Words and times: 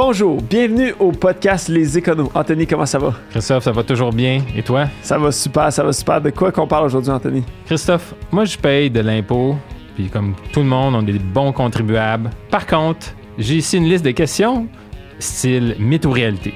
Bonjour, 0.00 0.40
bienvenue 0.40 0.94
au 1.00 1.10
podcast 1.10 1.68
Les 1.68 1.98
Éconos. 1.98 2.30
Anthony, 2.32 2.68
comment 2.68 2.86
ça 2.86 3.00
va? 3.00 3.14
Christophe, 3.30 3.64
ça 3.64 3.72
va 3.72 3.82
toujours 3.82 4.12
bien. 4.12 4.42
Et 4.54 4.62
toi? 4.62 4.84
Ça 5.02 5.18
va 5.18 5.32
super, 5.32 5.72
ça 5.72 5.82
va 5.82 5.92
super. 5.92 6.20
De 6.20 6.30
quoi 6.30 6.52
qu'on 6.52 6.68
parle 6.68 6.86
aujourd'hui, 6.86 7.10
Anthony? 7.10 7.42
Christophe, 7.66 8.14
moi 8.30 8.44
je 8.44 8.56
paye 8.56 8.90
de 8.90 9.00
l'impôt, 9.00 9.56
puis 9.96 10.06
comme 10.06 10.36
tout 10.52 10.60
le 10.60 10.66
monde, 10.66 10.94
on 10.94 11.00
est 11.00 11.12
des 11.12 11.18
bons 11.18 11.50
contribuables. 11.50 12.30
Par 12.48 12.64
contre, 12.68 13.08
j'ai 13.38 13.56
ici 13.56 13.76
une 13.76 13.88
liste 13.88 14.04
de 14.04 14.12
questions, 14.12 14.68
style 15.18 15.74
mythe 15.80 16.06
ou 16.06 16.12
réalité. 16.12 16.54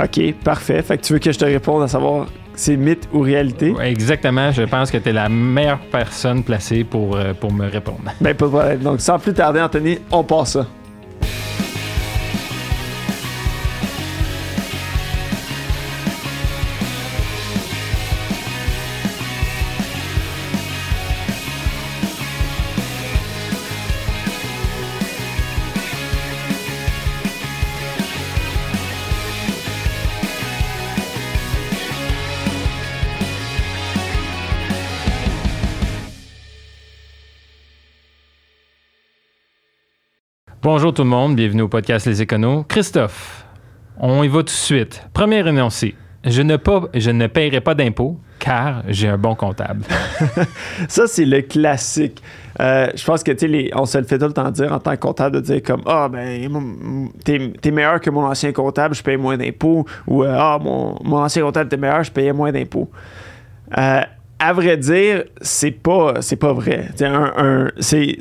OK, 0.00 0.34
parfait. 0.44 0.80
Fait 0.80 0.96
que 0.96 1.02
tu 1.02 1.12
veux 1.14 1.18
que 1.18 1.32
je 1.32 1.38
te 1.40 1.44
réponde 1.44 1.82
à 1.82 1.88
savoir 1.88 2.28
c'est 2.54 2.76
mythe 2.76 3.08
ou 3.12 3.18
réalité? 3.18 3.74
Exactement, 3.82 4.52
je 4.52 4.62
pense 4.62 4.92
que 4.92 4.98
tu 4.98 5.08
es 5.08 5.12
la 5.12 5.28
meilleure 5.28 5.80
personne 5.90 6.44
placée 6.44 6.84
pour, 6.84 7.16
euh, 7.16 7.34
pour 7.34 7.52
me 7.52 7.68
répondre. 7.68 8.12
Ben, 8.20 8.32
pas 8.32 8.44
de 8.44 8.50
problème. 8.50 8.78
Donc, 8.78 9.00
sans 9.00 9.18
plus 9.18 9.34
tarder, 9.34 9.60
Anthony, 9.60 9.98
on 10.12 10.22
passe 10.22 10.52
ça. 10.52 10.66
Bonjour 40.66 40.92
tout 40.92 41.04
le 41.04 41.08
monde, 41.08 41.36
bienvenue 41.36 41.62
au 41.62 41.68
podcast 41.68 42.06
Les 42.06 42.22
Éconos. 42.22 42.64
Christophe, 42.66 43.46
on 44.00 44.24
y 44.24 44.26
va 44.26 44.38
tout 44.38 44.46
de 44.46 44.50
suite. 44.50 45.00
Premier 45.12 45.48
énoncé. 45.48 45.94
Je 46.24 46.42
ne, 46.42 46.56
pas, 46.56 46.86
je 46.92 47.12
ne 47.12 47.28
paierai 47.28 47.60
pas 47.60 47.76
d'impôts 47.76 48.18
car 48.40 48.82
j'ai 48.88 49.06
un 49.06 49.16
bon 49.16 49.36
comptable. 49.36 49.82
Ça, 50.88 51.06
c'est 51.06 51.24
le 51.24 51.42
classique. 51.42 52.20
Euh, 52.58 52.88
je 52.96 53.04
pense 53.04 53.22
que, 53.22 53.30
tu 53.30 53.46
les- 53.46 53.70
on 53.76 53.86
se 53.86 53.96
le 53.96 54.02
fait 54.02 54.18
tout 54.18 54.26
le 54.26 54.32
temps 54.32 54.50
dire 54.50 54.72
en 54.72 54.80
tant 54.80 54.90
que 54.90 54.96
comptable, 54.96 55.36
de 55.36 55.40
dire 55.40 55.62
comme, 55.62 55.82
ah, 55.86 56.08
ben, 56.08 56.48
mon- 56.50 57.10
t'es 57.24 57.52
t'es 57.62 57.70
meilleur 57.70 58.00
que 58.00 58.10
mon 58.10 58.24
ancien 58.24 58.50
comptable, 58.50 58.96
je 58.96 59.04
paye 59.04 59.16
moins 59.16 59.36
d'impôts. 59.36 59.86
Ou, 60.08 60.24
euh, 60.24 60.34
ah, 60.36 60.58
mon, 60.60 60.98
mon 61.04 61.18
ancien 61.18 61.44
comptable 61.44 61.66
était 61.68 61.76
meilleur, 61.76 62.02
je 62.02 62.10
payais 62.10 62.32
moins 62.32 62.50
d'impôts. 62.50 62.90
Euh, 63.78 64.00
à 64.38 64.52
vrai 64.52 64.76
dire, 64.76 65.24
c'est 65.40 65.70
pas, 65.70 66.20
c'est 66.20 66.36
pas 66.36 66.52
vrai. 66.52 66.88
C'est 66.94 67.06
un, 67.06 67.32
un- 67.36 67.70
c'est 67.78 68.18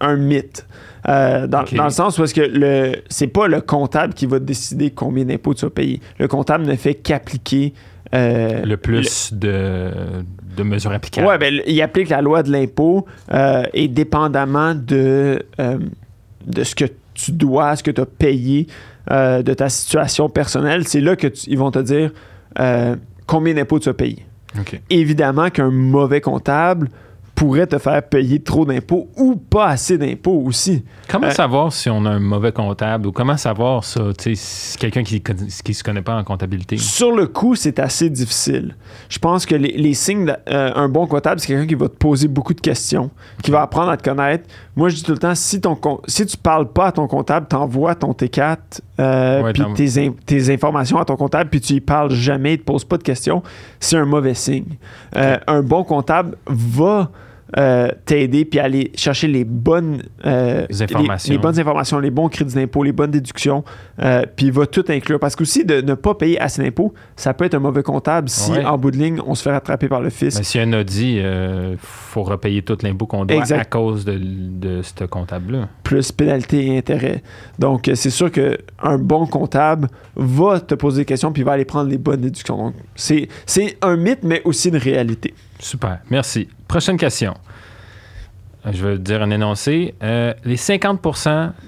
un 0.00 0.16
mythe. 0.16 0.66
Euh, 1.08 1.46
dans, 1.46 1.62
dans 1.62 1.84
le 1.84 1.90
sens 1.90 2.18
où 2.18 2.24
est-ce 2.24 2.34
que 2.34 2.40
le 2.42 2.96
c'est 3.08 3.28
pas 3.28 3.46
le 3.48 3.60
comptable 3.60 4.12
qui 4.14 4.26
va 4.26 4.38
décider 4.40 4.90
combien 4.90 5.24
d'impôts 5.24 5.54
tu 5.54 5.64
vas 5.64 5.70
payer. 5.70 6.00
Le 6.18 6.28
comptable 6.28 6.64
ne 6.66 6.74
fait 6.74 6.94
qu'appliquer 6.94 7.72
euh, 8.14 8.62
Le 8.64 8.76
plus 8.76 9.32
de, 9.32 9.90
de 10.56 10.62
mesures 10.64 10.92
applicables. 10.92 11.26
Ouais, 11.26 11.38
ben, 11.38 11.60
il 11.66 11.80
applique 11.82 12.08
la 12.10 12.20
loi 12.20 12.42
de 12.42 12.50
l'impôt 12.52 13.06
euh, 13.32 13.62
et 13.72 13.88
dépendamment 13.88 14.74
de, 14.74 15.42
de 16.46 16.64
ce 16.64 16.74
que 16.74 16.84
tu 17.14 17.32
dois, 17.32 17.74
ce 17.76 17.82
que 17.82 17.90
tu 17.92 18.00
as 18.00 18.06
payé, 18.06 18.66
de 19.10 19.54
ta 19.54 19.68
situation 19.70 20.28
personnelle, 20.28 20.86
c'est 20.86 21.00
là 21.00 21.16
qu'ils 21.16 21.58
vont 21.58 21.70
te 21.70 21.78
dire 21.78 22.10
combien 23.26 23.54
d'impôts 23.54 23.78
tu 23.78 23.88
as 23.88 23.94
payé. 23.94 24.26
Évidemment 24.90 25.50
qu'un 25.50 25.70
mauvais 25.70 26.20
comptable 26.20 26.88
pourrait 27.38 27.68
te 27.68 27.78
faire 27.78 28.02
payer 28.02 28.40
trop 28.40 28.66
d'impôts 28.66 29.08
ou 29.16 29.36
pas 29.36 29.66
assez 29.68 29.96
d'impôts 29.96 30.42
aussi. 30.44 30.84
Comment 31.08 31.28
Euh, 31.28 31.30
savoir 31.30 31.72
si 31.72 31.88
on 31.88 32.04
a 32.04 32.10
un 32.10 32.18
mauvais 32.18 32.50
comptable 32.50 33.06
ou 33.06 33.12
comment 33.12 33.36
savoir 33.36 33.84
ça, 33.84 34.00
tu 34.18 34.34
sais, 34.34 34.34
si 34.34 34.76
quelqu'un 34.76 35.04
qui 35.04 35.22
ne 35.66 35.72
se 35.72 35.84
connaît 35.84 36.02
pas 36.02 36.16
en 36.16 36.24
comptabilité? 36.24 36.78
Sur 36.78 37.14
le 37.14 37.28
coup, 37.28 37.54
c'est 37.54 37.78
assez 37.78 38.10
difficile. 38.10 38.74
Je 39.08 39.20
pense 39.20 39.46
que 39.46 39.54
les, 39.54 39.70
les 39.76 39.94
signes 39.94 40.26
d'un 40.48 40.88
bon 40.88 41.06
comptable, 41.06 41.38
c'est 41.40 41.46
quelqu'un 41.46 41.68
qui 41.68 41.76
va 41.76 41.88
te 41.88 41.94
poser 41.96 42.26
beaucoup 42.26 42.54
de 42.54 42.60
questions, 42.60 43.08
qui 43.40 43.52
va 43.52 43.62
apprendre 43.62 43.90
à 43.90 43.96
te 43.96 44.02
connaître. 44.02 44.44
Moi, 44.74 44.88
je 44.88 44.96
dis 44.96 45.02
tout 45.04 45.12
le 45.12 45.18
temps, 45.18 45.34
si, 45.36 45.60
ton, 45.60 45.78
si 46.08 46.26
tu 46.26 46.36
parles 46.36 46.68
pas 46.72 46.86
à 46.86 46.92
ton 46.92 47.06
comptable, 47.06 47.46
t'envoies 47.46 47.94
ton 47.94 48.10
T4, 48.12 48.56
euh, 48.98 49.42
Ouais, 49.42 49.52
puis 49.52 49.62
tes, 49.74 50.06
in- 50.06 50.14
tes 50.26 50.52
informations 50.52 50.98
à 50.98 51.04
ton 51.04 51.14
comptable, 51.16 51.50
puis 51.50 51.60
tu 51.60 51.74
y 51.74 51.80
parles 51.80 52.10
jamais, 52.10 52.54
il 52.54 52.58
te 52.58 52.64
pose 52.64 52.84
pas 52.84 52.96
de 52.98 53.04
questions, 53.04 53.44
c'est 53.78 53.96
un 53.96 54.04
mauvais 54.06 54.34
signe. 54.34 54.76
Euh, 55.16 55.36
un 55.46 55.62
bon 55.62 55.84
comptable 55.84 56.36
va 56.46 57.10
euh, 57.56 57.88
t'aider 58.04 58.44
puis 58.44 58.58
aller 58.60 58.92
chercher 58.94 59.26
les 59.28 59.44
bonnes 59.44 60.02
euh, 60.26 60.66
Les 60.68 60.82
informations. 60.82 61.30
les, 61.30 61.36
les 61.36 61.42
bonnes 61.42 61.58
informations, 61.58 61.98
les 61.98 62.10
bons 62.10 62.28
crédits 62.28 62.54
d'impôt, 62.54 62.82
les 62.82 62.92
bonnes 62.92 63.10
déductions, 63.10 63.64
euh, 64.00 64.22
puis 64.36 64.46
il 64.46 64.52
va 64.52 64.66
tout 64.66 64.84
inclure. 64.88 65.18
Parce 65.18 65.34
qu'aussi, 65.36 65.64
de 65.64 65.80
ne 65.80 65.94
pas 65.94 66.14
payer 66.14 66.38
assez 66.40 66.62
d'impôts, 66.62 66.92
ça 67.16 67.32
peut 67.34 67.44
être 67.46 67.54
un 67.54 67.58
mauvais 67.60 67.82
comptable 67.82 68.28
si, 68.28 68.52
Ouais. 68.52 68.64
en 68.64 68.76
bout 68.76 68.90
de 68.90 68.96
ligne, 68.98 69.20
on 69.26 69.34
se 69.34 69.42
fait 69.42 69.52
rattraper 69.52 69.88
par 69.88 70.00
le 70.00 70.10
fisc. 70.10 70.36
Mais 70.38 70.44
si 70.44 70.58
un 70.58 70.72
audit, 70.78 71.16
il 71.16 71.76
faut 71.80 72.22
repayer 72.22 72.62
tout 72.62 72.76
l'impôt 72.82 73.06
qu'on 73.06 73.24
doit 73.24 73.36
Exact. 73.38 73.60
à 73.60 73.64
cause 73.64 74.04
de, 74.04 74.18
de 74.20 74.82
ce 74.82 75.04
comptable-là. 75.04 75.68
plus 75.82 76.12
pénalité 76.12 76.66
et 76.66 76.78
intérêt. 76.78 77.22
Donc, 77.58 77.90
c'est 77.94 78.10
sûr 78.10 78.30
qu'un 78.30 78.98
bon 78.98 79.26
comptable 79.26 79.88
va 80.16 80.60
te 80.60 80.74
poser 80.74 81.02
des 81.02 81.04
questions 81.06 81.32
puis 81.32 81.42
va 81.42 81.52
aller 81.52 81.64
prendre 81.64 81.88
les 81.90 81.98
bonnes 81.98 82.20
déductions. 82.20 82.56
Donc, 82.58 82.74
c'est 82.94 83.28
un 83.82 83.96
mythe, 83.96 84.22
mais 84.22 84.42
aussi 84.44 84.68
une 84.68 84.76
réalité. 84.76 85.34
Super, 85.58 85.98
merci. 86.10 86.48
Prochaine 86.66 86.96
question. 86.96 87.34
Euh, 88.66 88.70
Je 88.72 88.86
vais 88.86 88.98
dire 88.98 89.22
un 89.22 89.30
énoncé. 89.30 89.94
Euh, 90.02 90.34
les 90.44 90.56
50 90.56 91.00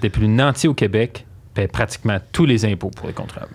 des 0.01 0.09
plus 0.09 0.27
nantis 0.27 0.67
au 0.67 0.73
Québec 0.73 1.25
paient 1.53 1.67
pratiquement 1.67 2.17
tous 2.31 2.45
les 2.45 2.65
impôts 2.65 2.89
pour 2.91 3.07
les 3.07 3.13
comptables. 3.13 3.53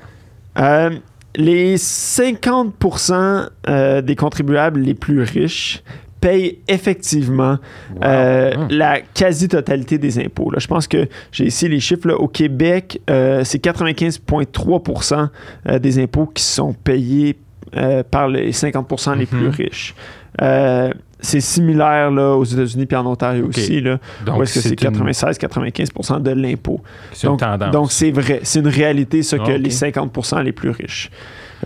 Euh, 0.58 0.90
les 1.36 1.76
50% 1.76 3.48
euh, 3.68 4.00
des 4.02 4.16
contribuables 4.16 4.80
les 4.80 4.94
plus 4.94 5.22
riches 5.22 5.82
payent 6.20 6.58
effectivement 6.66 7.58
euh, 8.02 8.54
Hum. 8.56 8.68
la 8.70 9.00
quasi-totalité 9.02 9.98
des 9.98 10.18
impôts. 10.18 10.50
là. 10.50 10.58
Je 10.58 10.66
pense 10.66 10.88
que 10.88 11.08
j'ai 11.30 11.44
ici 11.46 11.68
les 11.68 11.78
chiffres. 11.80 12.08
là. 12.08 12.14
Au 12.16 12.26
Québec, 12.28 13.00
euh, 13.10 13.44
c'est 13.44 13.58
95,3% 13.62 15.28
euh, 15.68 15.78
des 15.78 15.98
impôts 16.02 16.26
qui 16.26 16.42
sont 16.42 16.72
payés 16.72 17.38
euh, 17.76 18.02
par 18.02 18.28
les 18.28 18.52
50% 18.52 19.14
les 19.18 19.26
plus 19.26 19.48
Mhm. 19.48 19.50
riches. 19.50 19.94
Euh, 20.42 20.92
c'est 21.20 21.40
similaire 21.40 22.10
là, 22.10 22.34
aux 22.36 22.44
États-Unis 22.44 22.86
et 22.90 22.94
en 22.96 23.06
Ontario 23.06 23.46
aussi. 23.48 23.80
Là, 23.80 23.98
Donc, 24.26 24.38
où 24.38 24.42
est-ce 24.42 24.54
que 24.54 24.60
c'est 24.60 24.68
une- 24.70 24.76
96-95% 24.76 26.20
de 26.20 26.30
l'impôt. 26.30 26.80
c'est 27.12 27.26
une 27.26 27.32
Donc, 27.32 27.40
tendance. 27.40 27.70
donc 27.70 27.92
c'est 27.92 28.10
vrai. 28.10 28.40
C'est 28.42 28.60
une 28.60 28.68
réalité, 28.68 29.22
ça, 29.22 29.38
que 29.38 29.52
Ah, 29.52 29.58
les 29.58 29.70
50% 29.70 30.42
les 30.42 30.52
plus 30.52 30.70
riches. 30.70 31.10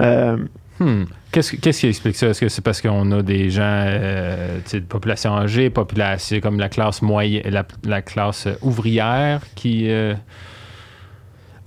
Euh, 0.01 0.37
Hmm. 0.79 1.05
Qu'est-ce, 1.31 1.57
qu'est-ce 1.57 1.81
qui 1.81 1.89
explique 1.89 2.17
ça? 2.17 2.29
Est-ce 2.29 2.41
que 2.41 2.49
c'est 2.49 2.63
parce 2.65 2.81
qu'on 2.81 3.13
a 3.13 3.21
des 3.23 3.51
gens, 3.51 3.61
euh, 3.87 4.61
de 4.73 4.79
population 4.81 5.37
âgée, 5.37 5.69
population 5.69 6.41
comme 6.41 6.59
la 6.59 6.71
classe 6.71 7.03
moyenne, 7.03 7.43
la, 7.51 7.67
la 7.85 8.01
classe 8.01 8.49
ouvrière 8.63 9.43
qui. 9.57 9.91
euh, 9.91 10.15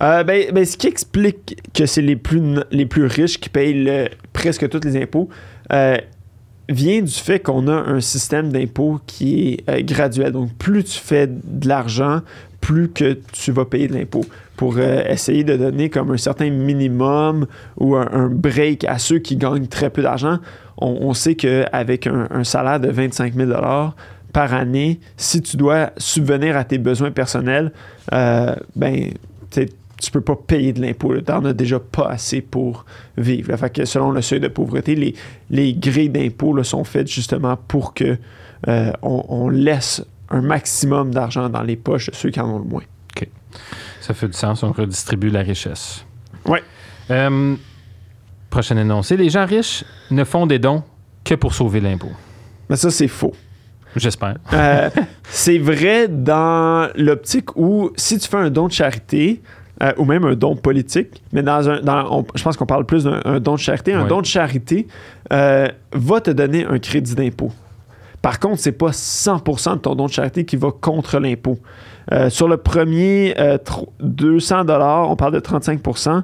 Euh, 0.02 0.24
ben, 0.24 0.50
ben, 0.52 0.64
ce 0.64 0.76
qui 0.76 0.88
explique 0.88 1.56
que 1.72 1.86
c'est 1.86 2.02
les 2.02 2.16
plus, 2.16 2.42
les 2.72 2.86
plus 2.86 3.06
riches 3.06 3.38
qui 3.38 3.48
payent 3.48 3.84
le- 3.84 4.08
presque 4.32 4.68
tous 4.68 4.80
les 4.84 5.00
impôts 5.00 5.28
vient 6.68 7.02
du 7.02 7.12
fait 7.12 7.40
qu'on 7.40 7.68
a 7.68 7.72
un 7.74 8.00
système 8.00 8.50
d'impôt 8.50 9.00
qui 9.06 9.48
est 9.48 9.70
euh, 9.70 9.82
graduel. 9.82 10.32
Donc, 10.32 10.52
plus 10.54 10.84
tu 10.84 10.98
fais 10.98 11.26
de 11.26 11.68
l'argent, 11.68 12.20
plus 12.60 12.90
que 12.90 13.18
tu 13.32 13.52
vas 13.52 13.64
payer 13.64 13.88
de 13.88 13.94
l'impôt. 13.94 14.24
Pour 14.56 14.76
euh, 14.78 15.02
essayer 15.08 15.44
de 15.44 15.56
donner 15.56 15.90
comme 15.90 16.12
un 16.12 16.16
certain 16.16 16.50
minimum 16.50 17.46
ou 17.76 17.96
un, 17.96 18.28
break 18.28 18.84
à 18.84 18.98
ceux 18.98 19.18
qui 19.18 19.36
gagnent 19.36 19.66
très 19.66 19.90
peu 19.90 20.02
d'argent, 20.02 20.38
on, 20.78 20.96
on 21.00 21.14
sait 21.14 21.34
qu'avec 21.34 22.06
un, 22.06 22.28
un 22.30 22.44
salaire 22.44 22.80
de 22.80 22.88
25 22.88 23.34
000 23.34 23.52
par 24.34 24.52
année, 24.52 25.00
si 25.16 25.40
tu 25.40 25.56
dois 25.56 25.92
subvenir 25.96 26.56
à 26.56 26.64
tes 26.64 26.76
besoins 26.78 27.12
personnels, 27.12 27.72
euh, 28.12 28.54
ben, 28.74 29.12
tu 30.04 30.10
peux 30.10 30.20
pas 30.20 30.36
payer 30.36 30.72
de 30.72 30.80
l'impôt. 30.80 31.14
Tu 31.16 31.30
n'en 31.30 31.44
as 31.44 31.52
déjà 31.52 31.78
pas 31.80 32.06
assez 32.08 32.40
pour 32.40 32.84
vivre. 33.16 33.50
là. 33.50 33.56
Fait 33.56 33.70
que 33.70 33.84
selon 33.84 34.10
le 34.10 34.22
seuil 34.22 34.40
de 34.40 34.48
pauvreté, 34.48 34.94
les, 34.94 35.14
les 35.50 35.74
grilles 35.74 36.10
d'impôts 36.10 36.54
là, 36.54 36.64
sont 36.64 36.84
faites 36.84 37.08
justement 37.08 37.56
pour 37.56 37.94
que 37.94 38.16
euh, 38.68 38.92
on, 39.02 39.24
on 39.28 39.48
laisse 39.48 40.04
un 40.30 40.40
maximum 40.40 41.12
d'argent 41.12 41.48
dans 41.48 41.62
les 41.62 41.76
poches 41.76 42.10
de 42.10 42.14
ceux 42.14 42.30
qui 42.30 42.40
en 42.40 42.48
ont 42.48 42.58
le 42.58 42.64
moins. 42.64 42.82
ça 44.00 44.14
fait 44.14 44.26
du 44.28 44.34
sens, 44.34 44.62
on 44.62 44.72
redistribue 44.72 45.30
la 45.30 45.40
richesse. 45.40 46.04
Ouais. 46.46 46.62
Euh, 47.10 47.56
prochain 48.50 48.76
énoncé. 48.76 49.16
Les 49.16 49.30
gens 49.30 49.46
riches 49.46 49.84
ne 50.10 50.24
font 50.24 50.46
des 50.46 50.58
dons 50.58 50.82
que 51.24 51.34
pour 51.34 51.54
sauver 51.54 51.80
l'impôt. 51.80 52.12
Mais 52.68 52.76
ça, 52.76 52.90
c'est 52.90 53.08
faux. 53.08 53.34
J'espère. 53.96 54.36
Euh, 54.52 54.90
c'est 55.28 55.58
vrai 55.58 56.08
dans 56.08 56.90
l'optique 56.96 57.54
où 57.56 57.90
si 57.96 58.18
tu 58.18 58.28
fais 58.28 58.36
un 58.38 58.50
don 58.50 58.66
de 58.66 58.72
charité, 58.72 59.40
euh, 59.84 59.92
ou 59.98 60.04
même 60.04 60.24
un 60.24 60.34
don 60.34 60.56
politique, 60.56 61.22
mais 61.32 61.42
dans 61.42 61.68
un, 61.68 61.80
dans, 61.82 62.06
on- 62.20 62.26
je 62.34 62.42
pense 62.42 62.56
qu'on 62.56 62.66
parle 62.66 62.86
plus 62.86 63.04
d'un 63.04 63.20
un 63.24 63.38
don 63.38 63.52
de 63.54 63.58
charité. 63.60 63.92
Un 63.94 64.02
Ouais. 64.02 64.08
don 64.08 64.20
de 64.20 64.26
charité 64.26 64.86
euh, 65.32 65.68
va 65.92 66.20
te 66.20 66.30
donner 66.30 66.64
un 66.64 66.78
crédit 66.78 67.14
d'impôt. 67.14 67.52
Par 68.22 68.40
contre, 68.40 68.58
c'est 68.60 68.72
pas 68.72 68.90
100% 68.92 69.74
de 69.74 69.78
ton 69.80 69.94
don 69.94 70.06
de 70.06 70.12
charité 70.12 70.44
qui 70.46 70.56
va 70.56 70.70
contre 70.70 71.18
l'impôt. 71.18 71.58
Euh, 72.12 72.30
sur 72.30 72.48
le 72.48 72.56
premier 72.56 73.34
euh, 73.38 73.58
tro- 73.58 73.92
200 74.00 74.64
on 74.68 75.16
parle 75.16 75.32
de 75.34 75.40
35% 75.40 76.22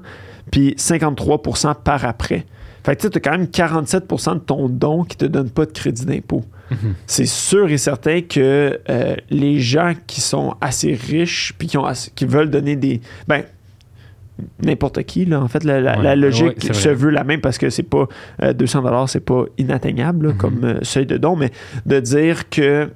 puis 0.51 0.75
53% 0.79 1.75
par 1.85 2.05
après. 2.05 2.45
Fait 2.85 2.97
que 2.97 3.07
tu 3.09 3.17
as 3.19 3.21
quand 3.21 3.31
même 3.33 3.45
47% 3.47 4.35
de 4.35 4.39
ton 4.41 4.69
don 4.69 5.05
qui 5.05 5.17
te 5.17 5.27
donne 5.27 5.51
pas 5.51 5.67
de 5.67 5.71
crédit 5.73 6.07
d'impôt. 6.07 6.43
Mhm. 6.71 6.95
C'est 7.07 7.27
sûr 7.27 7.69
et 7.71 7.79
certain 7.79 8.21
que 8.23 8.79
euh, 8.89 9.17
les 9.31 9.59
gens 9.61 9.93
qui 10.07 10.21
sont 10.21 10.55
assez 10.61 10.95
riches 10.95 11.53
puis 11.59 11.67
qui, 11.69 11.77
ont 11.79 11.85
assez- 11.85 12.11
qui 12.15 12.25
veulent 12.27 12.51
donner 12.51 12.77
des... 12.77 13.01
Ben, 13.27 13.43
n'importe 14.63 15.03
qui, 15.03 15.25
là. 15.27 15.41
En 15.41 15.49
fait, 15.49 15.65
la, 15.65 15.81
la- 15.81 15.97
Ouais, 15.99 16.03
la 16.05 16.17
logique 16.17 16.65
ouais, 16.65 16.73
se 16.73 16.89
veut 16.89 17.11
la 17.11 17.25
même 17.25 17.41
parce 17.41 17.59
que 17.59 17.69
c'est 17.71 17.83
pas... 17.83 18.09
euh, 18.43 18.53
200 18.53 19.07
c'est 19.07 19.25
pas 19.25 19.45
inatteignable 19.59 20.29
là, 20.29 20.33
Mhm. 20.33 20.39
comme 20.39 20.65
euh, 20.65 20.79
seuil 20.83 21.07
de 21.07 21.17
don, 21.17 21.37
mais 21.37 21.51
de 21.87 22.01
dire 22.01 22.49
que, 22.49 22.89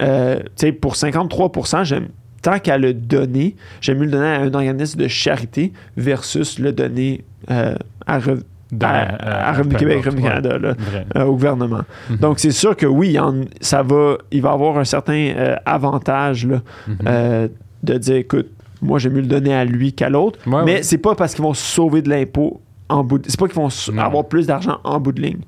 euh, 0.00 0.36
tu 0.40 0.50
sais, 0.56 0.72
pour 0.72 0.96
53 0.96 1.84
j'aime... 1.84 2.08
Tant 2.42 2.58
qu'à 2.58 2.76
le 2.76 2.92
donner, 2.92 3.54
j'aime 3.80 3.98
mieux 3.98 4.06
le 4.06 4.10
donner 4.10 4.26
à 4.26 4.40
un 4.40 4.52
organisme 4.52 4.98
de 5.00 5.06
charité 5.06 5.72
versus 5.96 6.58
le 6.58 6.72
donner 6.72 7.22
euh, 7.52 7.76
à, 8.04 8.18
Rev- 8.18 8.42
Dans- 8.72 8.88
à, 8.88 9.48
à 9.50 9.52
Revenu 9.52 9.76
Québec, 9.76 10.04
Revenu. 10.04 10.22
Canada, 10.22 10.58
là, 10.58 10.74
euh, 11.16 11.24
au 11.24 11.32
gouvernement. 11.32 11.82
Mhm. 12.10 12.16
Donc, 12.16 12.38
c'est 12.40 12.50
sûr 12.52 12.74
que 12.76 12.86
oui, 12.86 13.18
en- 13.18 13.42
ça 13.60 13.82
va, 13.82 14.16
il 14.30 14.40
va 14.42 14.52
avoir 14.52 14.78
un 14.78 14.84
certain 14.84 15.12
euh, 15.36 15.56
avantage 15.66 16.46
là, 16.46 16.62
Mhm. 16.88 16.96
euh, 17.06 17.48
de 17.82 17.98
dire, 17.98 18.16
écoute, 18.16 18.48
moi, 18.80 18.98
j'aime 18.98 19.12
mieux 19.12 19.20
le 19.20 19.26
donner 19.26 19.54
à 19.54 19.64
lui 19.64 19.92
qu'à 19.92 20.08
l'autre. 20.08 20.38
Ouais, 20.46 20.62
mais 20.64 20.74
ouais. 20.76 20.82
c'est 20.82 20.98
pas 20.98 21.14
parce 21.14 21.34
qu'ils 21.34 21.44
vont 21.44 21.54
sauver 21.54 22.00
de 22.02 22.08
l'impôt 22.10 22.60
en 22.88 23.04
bout 23.04 23.18
de... 23.18 23.28
C'est 23.28 23.38
pas 23.38 23.46
qu'ils 23.46 23.56
vont 23.56 23.68
Non. 23.92 24.02
avoir 24.02 24.24
plus 24.26 24.46
d'argent 24.46 24.78
en 24.84 24.98
bout 25.00 25.12
de 25.12 25.20
ligne. 25.22 25.40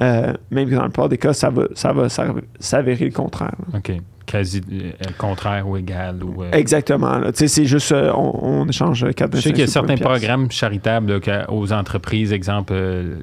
Euh, 0.00 0.32
même 0.50 0.68
que 0.70 0.74
dans 0.74 0.82
le 0.84 0.88
plupart 0.88 1.08
des 1.10 1.18
cas, 1.18 1.32
ça 1.34 1.50
va, 1.50 1.64
ça 1.74 1.92
va 1.92 2.08
s'av- 2.08 2.40
s'avérer 2.58 3.04
le 3.04 3.10
contraire. 3.12 3.52
là. 3.72 3.78
OK. 3.78 3.92
Quasi 4.32 4.62
euh, 4.72 4.92
contraire 5.18 5.68
ou 5.68 5.76
égal. 5.76 6.24
Ou, 6.24 6.42
euh, 6.42 6.50
Exactement. 6.52 7.20
c'est 7.34 7.66
juste, 7.66 7.92
euh, 7.92 8.10
on, 8.14 8.62
on 8.62 8.66
échange 8.66 9.04
4 9.14 9.36
Je 9.36 9.40
sais 9.42 9.50
qu'il 9.50 9.60
y 9.60 9.62
a 9.62 9.66
certains 9.66 9.96
programmes 9.98 10.50
charitables 10.50 11.20
là, 11.20 11.44
aux 11.50 11.70
entreprises, 11.74 12.32
exemple, 12.32 12.72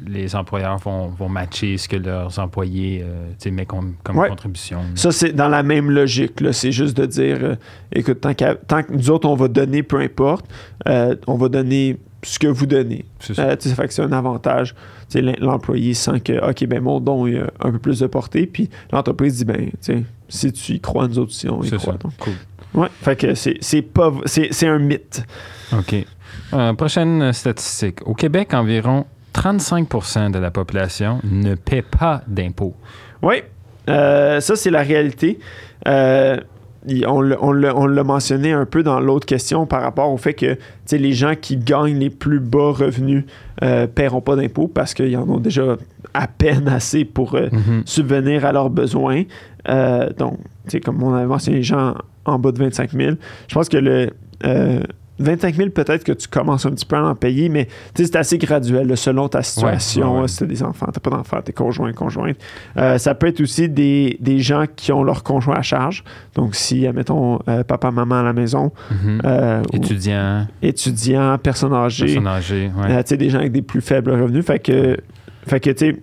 les 0.08 0.36
employeurs 0.36 0.78
vont, 0.78 1.08
vont 1.08 1.28
matcher 1.28 1.78
ce 1.78 1.90
que 1.90 1.96
leurs 1.98 2.38
employés 2.38 3.04
mettent 3.50 3.68
comme, 3.68 3.96
comme 4.04 4.18
Ouais. 4.20 4.30
contribution. 4.30 4.82
Ça, 4.94 5.12
c'est 5.12 5.32
dans 5.34 5.48
la 5.50 5.64
même 5.64 5.90
logique. 5.90 6.34
C'est 6.52 6.72
juste 6.72 6.96
de 6.96 7.08
dire, 7.08 7.58
écoute, 7.92 8.22
tant, 8.22 8.36
qu'à- 8.36 8.54
tant 8.56 8.84
que 8.84 8.94
nous 8.94 9.10
autres, 9.10 9.28
on 9.28 9.36
va 9.36 9.48
donner, 9.48 9.82
peu 9.82 10.00
importe, 10.00 10.46
on 10.86 11.36
va 11.36 11.50
donner 11.50 11.98
ce 12.24 12.38
que 12.40 12.48
vous 12.48 12.66
donnez. 12.66 13.06
C'est 13.20 13.34
ça. 13.36 13.44
Euh, 13.44 13.56
ça 13.60 13.76
fait 13.76 13.88
que 13.88 13.94
c'est 13.94 14.02
un 14.02 14.12
avantage. 14.12 14.76
L'employé 15.16 15.94
sent 15.94 16.20
que, 16.20 16.50
OK, 16.50 16.66
ben 16.68 16.82
mon 16.82 17.00
don 17.00 17.26
il 17.28 17.38
a 17.40 17.48
un 17.62 17.72
peu 17.72 17.80
plus 17.80 18.00
de 18.00 18.08
portée, 18.08 18.46
puis 18.48 18.70
l'entreprise 18.92 19.38
dit, 19.38 19.46
ben, 19.46 19.70
si 20.28 20.52
tu 20.54 20.74
y 20.74 20.80
crois, 20.80 21.08
nous 21.08 21.18
autres 21.20 21.32
aussi, 21.32 21.50
on 21.50 21.64
y 21.64 21.70
C'est 21.70 21.78
croit. 21.78 21.94
ça. 21.94 22.00
donc. 22.00 22.14
Cool. 22.20 22.34
Ouais, 22.76 22.88
fait 23.02 23.16
que 23.16 23.34
c'est 23.34 23.56
c'est 23.62 23.82
pas 23.82 24.12
v- 24.12 24.22
c'est 24.26 24.50
c'est 24.52 24.68
un 24.68 24.78
mythe. 24.78 25.24
OK. 25.74 25.96
Euh, 26.54 26.74
prochaine 26.74 27.34
statistique. 27.34 28.06
Au 28.08 28.14
Québec, 28.14 28.54
environ 28.54 29.06
35% 29.34 30.32
de 30.32 30.38
la 30.40 30.52
population 30.52 31.20
ne 31.24 31.56
paie 31.56 31.82
pas 31.82 32.22
d'impôts. 32.28 32.76
Oui, 33.24 33.42
euh, 33.90 34.40
ça 34.40 34.56
c'est 34.56 34.70
la 34.70 34.82
réalité. 34.84 35.40
Euh, 35.88 36.38
on 37.08 37.22
l'a- 37.22 37.38
on 37.42 37.52
l'a 37.52 37.76
on 37.76 37.86
l'a 37.88 38.04
mentionné 38.04 38.52
un 38.52 38.66
peu 38.66 38.84
dans 38.84 39.00
l'autre 39.00 39.26
question 39.26 39.66
par 39.66 39.82
rapport 39.82 40.12
au 40.12 40.18
fait 40.18 40.34
que 40.34 40.58
les 40.92 41.14
gens 41.14 41.34
qui 41.40 41.58
gagnent 41.58 42.00
les 42.00 42.10
plus 42.10 42.40
bas 42.40 42.72
revenus 42.72 43.26
ne 43.62 43.86
paieront 43.86 44.22
pas 44.22 44.36
d'impôts 44.36 44.68
parce 44.68 44.94
qu'ils 44.94 45.16
en 45.18 45.28
ont 45.30 45.40
déjà 45.40 45.76
à 46.14 46.28
peine 46.28 46.68
assez 46.70 47.06
pour 47.06 47.36
euh, 47.36 47.48
Mhm. 47.52 47.84
subvenir 47.86 48.46
à 48.46 48.52
leurs 48.54 48.70
besoins. 48.70 49.24
Euh, 49.68 50.10
donc, 50.18 50.38
comme 50.84 51.04
on 51.04 51.14
avait 51.14 51.26
mentionné, 51.28 51.58
les 51.58 51.64
gens 51.64 51.96
en, 52.26 52.34
en 52.34 52.40
bas 52.40 52.52
de 52.52 52.60
25 52.60 52.92
000. 52.92 53.16
Je 53.48 53.54
pense 53.54 53.68
que 53.70 53.78
le 53.78 54.10
euh, 54.46 54.80
25 55.20 55.56
000, 55.56 55.70
peut-être 55.70 56.04
que 56.04 56.12
tu 56.12 56.28
commences 56.28 56.66
un 56.66 56.72
petit 56.72 56.86
peu 56.86 56.96
à 56.96 57.04
en 57.06 57.16
payer, 57.16 57.50
mais 57.50 57.68
c'est 57.96 58.16
assez 58.16 58.38
graduel 58.38 58.88
là, 58.88 58.96
selon 58.96 59.28
ta 59.30 59.44
situation. 59.44 60.16
ouais, 60.16 60.22
ouais. 60.22 60.28
Si 60.28 60.38
tu 60.38 60.44
as 60.44 60.48
des 60.48 60.64
enfants, 60.64 60.88
tu 60.94 61.00
pas 61.00 61.10
d'enfants, 61.10 61.40
tu 61.44 61.52
es 61.52 61.54
conjoint, 61.54 61.92
conjointe. 61.94 62.38
Euh, 62.78 62.98
ça 62.98 63.16
peut 63.16 63.28
être 63.28 63.42
aussi 63.42 63.68
des, 63.70 64.18
des 64.20 64.40
gens 64.40 64.66
qui 64.76 64.92
ont 64.92 65.04
leur 65.04 65.24
conjoint 65.24 65.56
à 65.56 65.62
charge. 65.62 66.04
Donc, 66.36 66.56
si, 66.56 66.88
admettons, 66.88 67.40
euh, 67.48 67.64
papa, 67.64 67.92
maman 67.92 68.16
à 68.20 68.24
la 68.24 68.34
maison, 68.34 68.72
Mhm. 68.92 69.22
euh, 69.26 69.62
ou 69.74 69.78
Étudiants, 69.78 70.48
étudiants, 70.62 71.38
personnes 71.38 71.74
âgées, 71.74 72.06
personnes 72.06 72.28
âgées. 72.28 72.72
ouais. 72.78 72.92
euh, 73.12 73.18
des 73.18 73.30
gens 73.30 73.40
avec 73.40 73.52
des 73.52 73.62
plus 73.62 73.82
faibles 73.82 74.12
revenus. 74.12 74.46
Fait 74.46 74.60
que, 74.60 74.98
fait 75.48 75.60
que 75.60 75.70
tu 75.72 75.86
sais, 75.92 75.96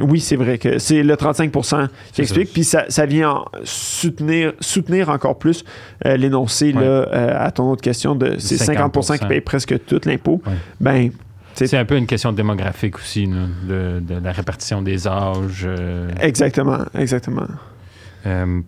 oui, 0.00 0.20
c'est 0.20 0.36
vrai 0.36 0.58
que 0.58 0.78
c'est 0.78 1.02
le 1.02 1.14
35% 1.14 1.88
qui 2.12 2.22
explique. 2.22 2.52
Puis 2.52 2.64
ça, 2.64 2.84
ça 2.88 3.04
vient 3.06 3.30
en 3.30 3.44
soutenir, 3.64 4.52
soutenir 4.60 5.10
encore 5.10 5.38
plus 5.38 5.64
euh, 6.06 6.16
l'énoncé 6.16 6.72
Ouais. 6.72 6.82
euh, 6.82 7.36
à 7.38 7.50
ton 7.50 7.70
autre 7.70 7.82
question 7.82 8.14
de 8.14 8.38
ces 8.38 8.56
50, 8.56 8.94
50%. 8.96 9.18
qui 9.18 9.26
payent 9.26 9.40
presque 9.42 9.84
tout 9.86 10.00
l'impôt. 10.06 10.40
Ouais. 10.46 10.52
Ben, 10.80 11.10
c'est- 11.54 11.76
un 11.76 11.84
peu 11.84 11.96
une 11.98 12.06
question 12.06 12.32
démographique 12.32 12.96
aussi, 12.96 13.26
là, 13.26 13.46
de, 13.68 14.00
de 14.00 14.14
la 14.24 14.32
répartition 14.32 14.80
des 14.82 15.06
âges. 15.06 15.64
euh. 15.66 16.08
exactement, 16.20 16.78
exactement. 16.98 17.46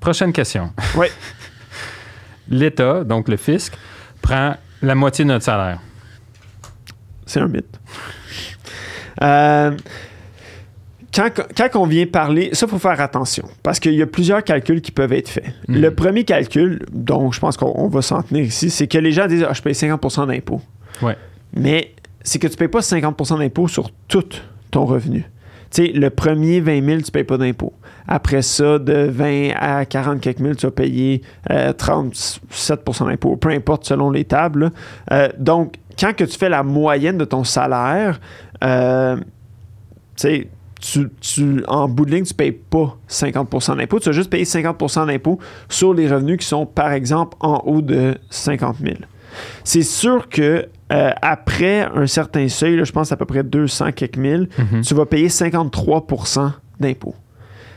Prochaine 0.01 0.33
question. 0.33 0.71
Ouais. 0.97 1.11
L'État, 2.51 3.05
donc 3.05 3.29
le 3.29 3.37
fisc, 3.39 3.73
prend 4.21 4.55
la 4.83 4.95
moitié 4.95 5.25
de 5.25 5.31
notre 5.31 5.45
salaire. 5.45 5.79
C'est 7.25 7.41
un 7.41 7.49
mythe. 7.49 7.79
Euh, 9.23 9.71
quand, 11.15 11.31
quand 11.57 11.69
on 11.75 11.87
vient 11.87 12.07
parler, 12.07 12.51
ça, 12.53 12.67
il 12.67 12.71
faut 12.71 12.79
faire 12.79 13.01
attention 13.01 13.45
parce 13.63 13.79
qu'il 13.79 13.95
y 13.95 14.03
a 14.03 14.07
plusieurs 14.07 14.43
calculs 14.43 14.81
qui 14.81 14.91
peuvent 14.91 15.13
être 15.13 15.29
faits. 15.29 15.47
Mhm. 15.69 15.81
Le 15.81 15.95
premier 15.95 16.25
calcul, 16.25 16.85
dont 16.93 17.31
je 17.31 17.41
pense 17.41 17.57
qu'on 17.57 17.73
on 17.75 17.89
va 17.89 18.03
s'en 18.03 18.23
tenir 18.23 18.45
ici, 18.45 18.71
c'est 18.71 18.87
que 18.87 18.99
les 18.99 19.13
gens 19.13 19.27
disent 19.27 19.47
ah, 19.49 19.53
je 19.53 19.63
paye 19.63 19.75
50% 19.75 20.27
d'impôts. 20.27 20.61
Ouais. 21.03 21.17
Mais 21.55 21.93
c'est 22.23 22.39
que 22.39 22.47
tu 22.47 22.55
ne 22.55 22.59
payes 22.59 22.69
pas 22.69 22.81
50% 22.81 23.39
d'impôts 23.39 23.69
sur 23.69 23.91
tout 24.09 24.25
ton 24.71 24.85
revenu. 24.85 25.25
Tu 25.71 25.87
sais, 25.87 25.93
le 25.93 26.11
premier 26.11 26.61
20 26.61 26.85
000, 26.85 26.99
tu 26.99 27.05
ne 27.07 27.11
payes 27.11 27.25
pas 27.25 27.37
d'impôts. 27.37 27.73
Après 28.07 28.43
ça, 28.43 28.79
de 28.79 29.09
20 29.11 29.51
à 29.57 29.85
40 29.85 30.21
quelques 30.21 30.41
mille, 30.41 30.57
tu 30.57 30.67
vas 30.67 30.73
payer 30.73 31.23
euh, 31.51 31.73
37% 31.73 33.07
d'impôts, 33.07 33.37
peu 33.37 33.51
importe 33.51 33.85
selon 33.85 34.11
les 34.11 34.25
tables. 34.25 34.73
Euh, 35.11 35.29
donc, 35.39 35.77
quand 35.99 36.15
que 36.15 36.25
tu 36.25 36.37
fais 36.37 36.49
la 36.49 36.63
moyenne 36.63 37.19
de 37.19 37.25
ton 37.25 37.45
salaire, 37.45 38.21
euh, 38.63 39.17
tu 39.17 39.23
sais, 40.17 40.49
tu, 40.93 41.09
tu- 41.21 41.63
en 41.67 41.89
bout 41.89 42.05
de 42.05 42.11
ligne, 42.11 42.25
tu 42.25 42.33
ne 42.35 42.37
payes 42.37 42.53
pas 42.53 42.97
50% 43.09 43.77
d'impôts. 43.77 44.01
Tu 44.01 44.09
vas 44.09 44.13
juste 44.13 44.31
payer 44.31 44.45
50% 44.45 45.07
d'impôts 45.07 45.39
sur 45.69 45.95
les 45.95 46.09
revenus 46.09 46.39
qui 46.39 46.47
sont, 46.47 46.67
par 46.67 46.93
exemple, 46.93 47.37
en 47.41 47.63
haut 47.65 47.81
de 47.83 48.15
50 48.31 48.77
000. 48.83 48.97
C'est 49.65 49.83
sûr 49.83 50.29
que 50.29 50.67
euh, 50.93 51.11
après 51.23 51.81
un 51.95 52.07
certain 52.07 52.47
seuil, 52.49 52.77
là, 52.77 52.85
je 52.85 52.93
pense 52.93 53.11
à 53.11 53.17
peu 53.17 53.25
près 53.25 53.43
200 53.43 53.93
quelques 53.93 54.19
mille, 54.19 54.49
Mhm. 54.59 54.83
tu 54.83 54.95
vas 54.95 55.07
payer 55.07 55.29
53% 55.29 56.53
d'impôts. 56.79 57.15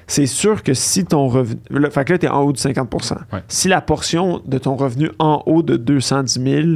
C'est 0.09 0.25
sûr 0.27 0.63
que 0.63 0.73
si 0.73 1.03
ton 1.05 1.27
revenu. 1.27 1.59
Là, 1.69 1.89
fait 1.89 2.05
que 2.05 2.13
là, 2.13 2.19
tu 2.19 2.25
es 2.27 2.29
en 2.29 2.41
haut 2.41 2.53
de 2.53 2.57
50 2.57 2.93
Ouais. 3.33 3.39
Si 3.47 3.67
la 3.67 3.81
portion 3.81 4.41
de 4.45 4.57
ton 4.57 4.75
revenu 4.75 5.09
en 5.19 5.43
haut 5.45 5.63
de 5.63 5.75
210 5.77 6.41
000 6.41 6.67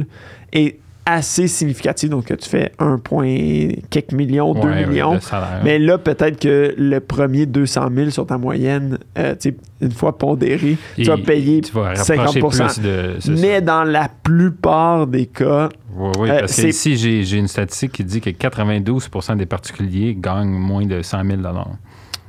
est 0.52 0.78
assez 1.04 1.48
significative, 1.48 2.10
donc 2.10 2.26
tu 2.26 2.48
fais 2.48 2.72
1 2.78 2.98
point 2.98 3.68
quelques 3.90 4.12
millions, 4.12 4.54
2 4.54 4.60
Ouais, 4.60 4.66
ouais, 4.66 4.86
millions, 4.86 5.20
salaire. 5.20 5.60
mais 5.64 5.78
là, 5.78 5.98
peut-être 5.98 6.38
que 6.40 6.74
le 6.78 7.00
premier 7.00 7.46
200 7.46 7.88
000 7.94 8.10
sur 8.10 8.26
ta 8.26 8.38
moyenne, 8.38 8.98
euh, 9.18 9.34
une 9.80 9.90
fois 9.90 10.16
pondéré, 10.16 10.76
tu 10.96 11.02
vas 11.04 11.16
payer 11.18 11.60
tu 11.60 11.72
vas 11.72 11.88
rapprocher 11.94 12.40
50%. 12.40 12.66
plus 12.74 12.80
de. 12.82 13.16
mais 13.40 13.54
ça. 13.54 13.60
dans 13.62 13.84
la 13.84 14.08
plupart 14.22 15.06
des 15.08 15.26
cas, 15.26 15.68
Oui, 15.96 16.10
oui, 16.20 16.30
Euh, 16.30 16.40
parce 16.40 16.56
que 16.56 16.66
ici, 16.68 16.96
j'ai 16.96 17.36
une 17.36 17.48
statistique 17.48 17.92
qui 17.92 18.04
dit 18.04 18.20
que 18.20 18.30
92% 18.30 19.36
des 19.36 19.46
particuliers 19.46 20.16
gagnent 20.18 20.50
moins 20.50 20.86
de 20.86 21.02
100 21.02 21.24
000 21.26 21.40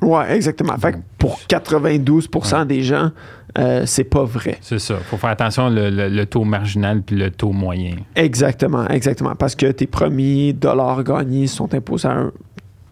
ouais, 0.02 0.36
exactement. 0.36 0.78
Fait 0.78 0.94
que 0.94 0.98
pour 1.18 1.40
92 1.48 2.28
Ouais. 2.34 2.66
des 2.66 2.82
gens, 2.84 3.12
euh, 3.58 3.84
c'est 3.86 4.04
pas 4.06 4.24
vrai. 4.24 4.58
C'est 4.62 4.80
ça. 4.80 4.96
Il 5.00 5.04
faut 5.04 5.18
faire 5.18 5.30
attention 5.30 5.70
le, 5.70 5.90
le- 5.90 6.10
le 6.10 6.26
taux 6.26 6.44
marginal 6.44 7.02
puis 7.02 7.16
le 7.16 7.30
taux 7.32 7.52
moyen. 7.52 7.96
Exactement, 8.16 8.88
exactement. 8.88 9.36
Parce 9.36 9.56
que 9.56 9.68
tes 9.72 9.88
premiers 9.88 10.54
dollars 10.54 11.04
gagnés 11.04 11.48
sont 11.48 11.74
imposés 11.74 12.08
à 12.08 12.12
un 12.14 12.32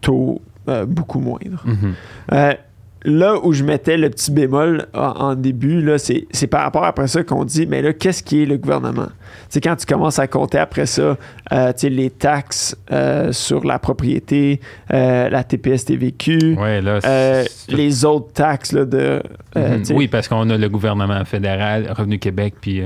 taux 0.00 0.40
euh, 0.68 0.86
beaucoup 0.86 1.18
moindre. 1.20 1.62
Mhm. 1.64 1.94
Euh, 2.32 2.52
là 3.04 3.34
où 3.44 3.52
je 3.52 3.64
mettais 3.64 3.96
le 3.96 4.10
petit 4.10 4.30
bémol 4.30 4.86
en, 4.94 5.00
en 5.00 5.34
début, 5.34 5.84
c'est 5.98 6.46
par 6.46 6.62
rapport 6.62 6.84
après 6.84 7.08
ça 7.08 7.24
qu'on 7.24 7.44
dit, 7.44 7.66
mais 7.66 7.82
là, 7.82 7.92
qu'est-ce 7.92 8.22
qui 8.22 8.42
est 8.42 8.46
le 8.46 8.58
gouvernement? 8.58 9.08
Sais, 9.48 9.60
quand 9.60 9.76
tu 9.76 9.86
commences 9.86 10.18
à 10.18 10.26
compter 10.26 10.58
après 10.58 10.86
ça, 10.86 11.16
euh, 11.52 11.72
tu 11.72 11.78
sais, 11.78 11.88
les 11.90 12.10
taxes 12.10 12.76
euh, 12.90 13.32
sur 13.32 13.64
la 13.64 13.78
propriété, 13.78 14.60
euh, 14.92 15.28
la 15.28 15.44
TPS 15.44 15.84
TVQ, 15.84 16.56
Ouais, 16.58 16.80
là, 16.80 17.00
c'est- 17.00 17.46
les 17.68 18.04
autres 18.04 18.32
taxes 18.32 18.72
là, 18.72 18.84
de. 18.84 19.22
sais, 19.54 19.94
Oui, 19.94 20.08
parce 20.08 20.28
qu'on 20.28 20.48
a 20.50 20.56
le 20.56 20.68
gouvernement 20.68 21.24
fédéral, 21.24 21.92
Revenu 21.96 22.18
Québec, 22.18 22.54
puis 22.60 22.82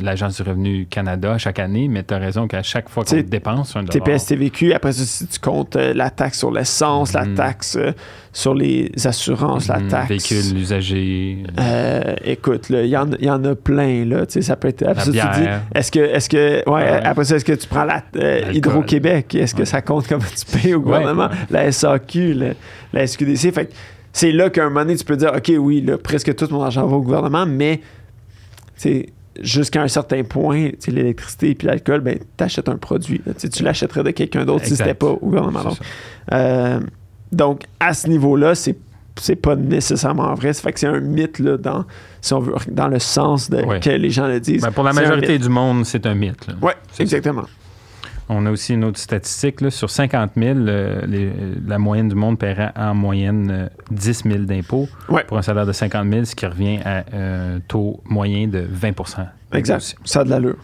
l'Agence 0.00 0.36
du 0.36 0.42
revenu 0.48 0.86
Canada 0.86 1.38
chaque 1.38 1.58
année, 1.58 1.88
mais 1.88 2.02
tu 2.02 2.14
as 2.14 2.18
raison 2.18 2.46
qu'à 2.46 2.62
chaque 2.62 2.88
fois 2.88 3.04
qu'on 3.04 3.20
dépense 3.20 3.76
un 3.76 3.84
TPS 3.84 4.26
TVQ, 4.26 4.72
après 4.74 4.92
ça, 4.92 5.04
si 5.04 5.26
tu 5.26 5.38
comptes 5.38 5.76
la 5.76 6.10
taxe 6.10 6.38
sur 6.38 6.50
l'essence, 6.50 7.12
la 7.12 7.24
Mhm. 7.24 7.34
taxe 7.34 7.78
sur 8.34 8.54
les 8.54 8.90
assurances, 9.04 9.68
la 9.68 9.78
mhm, 9.78 9.88
taxe. 9.88 10.08
véhicule 10.08 10.56
usagé, 10.58 11.38
Euh, 11.60 12.14
écoute, 12.24 12.66
il 12.70 12.86
y, 12.86 12.96
en- 12.96 13.10
y 13.20 13.28
en 13.30 13.44
a 13.44 13.54
plein, 13.54 14.04
là. 14.06 14.24
Ça 14.28 14.56
peut 14.56 14.68
être. 14.68 14.82
Tu 15.90 15.98
est-ce 15.98 16.08
que, 16.08 16.16
est-ce 16.16 16.28
que, 16.28 16.70
ouais, 16.70 16.82
après 17.04 17.24
ça, 17.24 17.36
est-ce 17.36 17.44
que 17.44 17.52
tu 17.52 17.66
prends 17.66 17.84
la 17.84 18.02
euh, 18.16 18.40
L'alcool. 18.40 18.56
Hydro-Québec? 18.56 19.34
Est-ce 19.34 19.54
que 19.54 19.64
ça 19.64 19.82
compte 19.82 20.06
comme 20.06 20.20
tu 20.20 20.58
payes 20.58 20.74
au 20.74 20.80
gouvernement? 20.80 21.28
ouais. 21.28 21.36
La 21.50 21.72
SAQ, 21.72 22.54
la 22.92 23.06
SQDC. 23.06 23.52
Fait 23.52 23.66
que 23.66 23.72
c'est 24.12 24.32
là 24.32 24.50
qu'à 24.50 24.62
un 24.64 24.68
moment 24.68 24.80
donné, 24.80 24.96
tu 24.96 25.04
peux 25.04 25.16
dire, 25.16 25.32
OK, 25.36 25.52
oui, 25.58 25.80
là, 25.80 25.98
presque 25.98 26.34
tout 26.34 26.48
mon 26.50 26.62
argent 26.62 26.86
va 26.86 26.96
au 26.96 27.02
gouvernement, 27.02 27.46
mais, 27.46 27.80
tu 28.80 29.06
jusqu'à 29.40 29.80
un 29.82 29.88
certain 29.88 30.22
point, 30.24 30.70
tu 30.78 30.90
l'électricité 30.90 31.54
puis 31.54 31.66
l'alcool, 31.66 32.00
ben, 32.00 32.18
t'achètes 32.36 32.68
un 32.68 32.76
produit. 32.76 33.20
là. 33.24 33.32
Tu 33.32 33.48
tu 33.48 33.62
l'achèterais 33.62 34.02
de 34.02 34.10
quelqu'un 34.10 34.44
d'autre 34.44 34.64
si 34.64 34.72
Exact. 34.72 34.84
c'était 34.84 34.94
pas 34.94 35.06
au 35.06 35.16
gouvernement. 35.16 35.62
Donc, 35.62 35.78
euh, 36.32 36.80
donc, 37.32 37.62
à 37.80 37.94
ce 37.94 38.08
niveau-là, 38.08 38.54
c'est 38.54 38.76
c'est 39.20 39.36
pas 39.36 39.56
nécessairement 39.56 40.34
vrai. 40.34 40.52
Ça 40.52 40.62
fait 40.62 40.72
que 40.72 40.80
c'est 40.80 40.86
un 40.86 41.00
mythe 41.00 41.38
là, 41.38 41.56
dans, 41.56 41.84
si 42.20 42.32
on 42.34 42.40
veut, 42.40 42.54
dans 42.68 42.88
le 42.88 42.98
sens 42.98 43.50
de, 43.50 43.62
Ouais. 43.62 43.80
que 43.80 43.90
les 43.90 44.10
gens 44.10 44.26
le 44.26 44.40
disent. 44.40 44.62
Ben, 44.62 44.70
pour 44.72 44.84
la 44.84 44.92
majorité 44.92 45.38
du 45.38 45.48
monde, 45.48 45.84
c'est 45.84 46.06
un 46.06 46.14
mythe. 46.14 46.46
ça. 46.46 46.74
exactement. 47.02 47.44
On 48.28 48.46
a 48.46 48.50
aussi 48.50 48.72
une 48.74 48.84
autre 48.84 48.98
statistique. 48.98 49.60
là, 49.60 49.70
sur 49.70 49.90
50 49.90 50.30
000, 50.36 50.58
euh, 50.60 51.02
les- 51.06 51.32
la 51.66 51.78
moyenne 51.78 52.08
du 52.08 52.14
monde 52.14 52.38
paiera 52.38 52.72
en 52.76 52.94
moyenne 52.94 53.50
euh, 53.50 53.68
10 53.90 54.22
000 54.24 54.38
d'impôts 54.44 54.88
Ouais. 55.10 55.24
pour 55.24 55.36
un 55.36 55.42
salaire 55.42 55.66
de 55.66 55.72
50 55.72 56.08
000, 56.10 56.24
ce 56.24 56.34
qui 56.34 56.46
revient 56.46 56.78
à 56.84 57.04
un 57.12 57.60
taux 57.66 58.00
moyen 58.08 58.46
de 58.48 58.60
20% 58.72 59.26
Exact. 59.52 59.96
Ça 60.04 60.20
a 60.20 60.24
de 60.24 60.30
l'allure. 60.30 60.56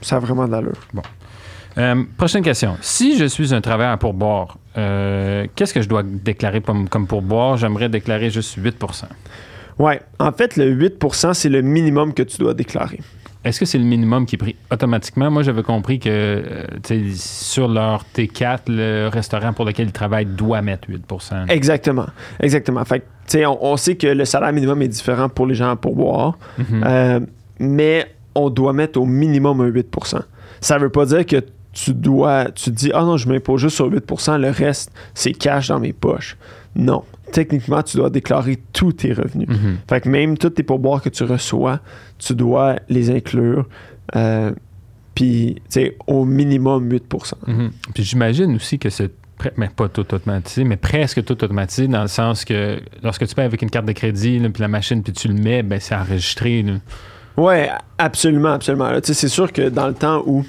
Ça 0.00 0.16
a 0.16 0.18
vraiment 0.18 0.46
de 0.46 0.52
l'allure. 0.52 0.72
Euh, 1.78 2.02
prochaine 2.16 2.42
question. 2.42 2.76
Si 2.80 3.16
je 3.16 3.24
suis 3.26 3.54
un 3.54 3.60
travailleur 3.60 3.92
à 3.92 3.96
pourboire, 3.98 4.58
euh, 4.78 5.46
qu'est-ce 5.54 5.74
que 5.74 5.82
je 5.82 5.88
dois 5.88 6.02
déclarer 6.02 6.60
comme, 6.60 6.88
comme 6.88 7.06
pourboire? 7.06 7.56
J'aimerais 7.56 7.88
déclarer 7.88 8.30
juste 8.30 8.58
8% 8.58 9.04
Ouais. 9.78 10.00
En 10.18 10.32
fait, 10.32 10.56
le 10.56 10.74
8% 10.74 11.34
c'est 11.34 11.48
le 11.48 11.62
minimum 11.62 12.12
que 12.14 12.22
tu 12.22 12.38
dois 12.38 12.54
déclarer. 12.54 13.00
Est-ce 13.44 13.58
que 13.58 13.66
c'est 13.66 13.78
le 13.78 13.84
minimum 13.84 14.24
qui 14.24 14.36
est 14.36 14.38
pris 14.38 14.54
automatiquement? 14.70 15.28
Moi, 15.30 15.42
j'avais 15.42 15.64
compris 15.64 15.98
que 15.98 16.08
euh, 16.08 16.64
sur 17.14 17.66
leur 17.66 18.04
T4, 18.14 18.60
le 18.68 19.08
restaurant 19.08 19.52
pour 19.52 19.64
lequel 19.64 19.86
ils 19.88 19.92
travaillent 19.92 20.26
doit 20.26 20.62
mettre 20.62 20.88
8% 20.88 21.48
Exactement. 21.50 22.06
Exactement. 22.38 22.84
Fait 22.84 23.00
que, 23.00 23.44
on, 23.46 23.58
on 23.72 23.76
sait 23.76 23.96
que 23.96 24.06
le 24.06 24.24
salaire 24.26 24.52
minimum 24.52 24.80
est 24.82 24.88
différent 24.88 25.28
pour 25.28 25.46
les 25.48 25.56
gens 25.56 25.70
à 25.70 25.76
pourboire, 25.76 26.38
Mhm. 26.58 26.84
euh, 26.86 27.20
mais 27.58 28.06
on 28.36 28.48
doit 28.48 28.72
mettre 28.72 29.00
au 29.00 29.06
minimum 29.06 29.60
un 29.60 29.68
8% 29.70 30.20
Ça 30.60 30.78
veut 30.78 30.90
pas 30.90 31.04
dire 31.06 31.26
que 31.26 31.42
tu 31.72 31.94
dois, 31.94 32.50
tu 32.50 32.64
te 32.66 32.70
dis, 32.76 32.90
ah 32.94 33.02
non, 33.04 33.16
je 33.16 33.28
m'impose 33.28 33.60
juste 33.62 33.76
sur 33.76 33.90
8% 33.90 34.38
le 34.40 34.50
reste, 34.50 34.92
c'est 35.14 35.32
cash 35.32 35.68
dans 35.68 35.80
mes 35.80 35.92
poches. 35.92 36.36
Non. 36.76 37.04
Techniquement, 37.32 37.82
tu 37.82 37.96
dois 37.96 38.10
déclarer 38.10 38.58
tous 38.72 38.92
tes 38.92 39.12
revenus. 39.14 39.48
Mhm. 39.48 39.78
Fait 39.88 40.00
que 40.02 40.08
même 40.08 40.36
tous 40.36 40.50
tes 40.50 40.62
pourboires 40.62 41.00
que 41.00 41.08
tu 41.08 41.24
reçois, 41.24 41.80
tu 42.18 42.34
dois 42.34 42.76
les 42.88 43.10
inclure. 43.10 43.66
euh, 44.16 44.52
Puis, 45.14 45.56
tu 45.56 45.62
sais, 45.68 45.96
au 46.06 46.24
minimum 46.24 46.90
8 46.90 47.04
Mhm. 47.46 47.70
Puis 47.94 48.02
j'imagine 48.02 48.54
aussi 48.56 48.78
que 48.78 48.88
c'est 48.90 49.12
mais 49.56 49.68
pas 49.68 49.88
tout 49.88 50.02
automatisé, 50.14 50.62
mais 50.64 50.76
presque 50.76 51.24
tout 51.24 51.32
automatisé 51.42 51.88
dans 51.88 52.02
le 52.02 52.08
sens 52.08 52.44
que 52.44 52.78
lorsque 53.02 53.26
tu 53.26 53.34
payes 53.34 53.44
avec 53.44 53.60
une 53.60 53.70
carte 53.70 53.86
de 53.86 53.92
crédit, 53.92 54.38
là, 54.38 54.48
puis 54.50 54.60
la 54.60 54.68
machine, 54.68 55.02
puis 55.02 55.12
tu 55.12 55.26
le 55.28 55.34
mets, 55.34 55.62
ben 55.64 55.80
c'est 55.80 55.96
enregistré. 55.96 56.62
là. 56.62 56.74
Ouais, 57.36 57.68
absolument, 57.98 58.50
absolument. 58.52 58.90
Là, 58.90 59.00
tu 59.00 59.08
sais, 59.08 59.14
c'est 59.14 59.28
sûr 59.28 59.52
que 59.52 59.68
dans 59.68 59.88
le 59.88 59.94
temps 59.94 60.22
où 60.26 60.44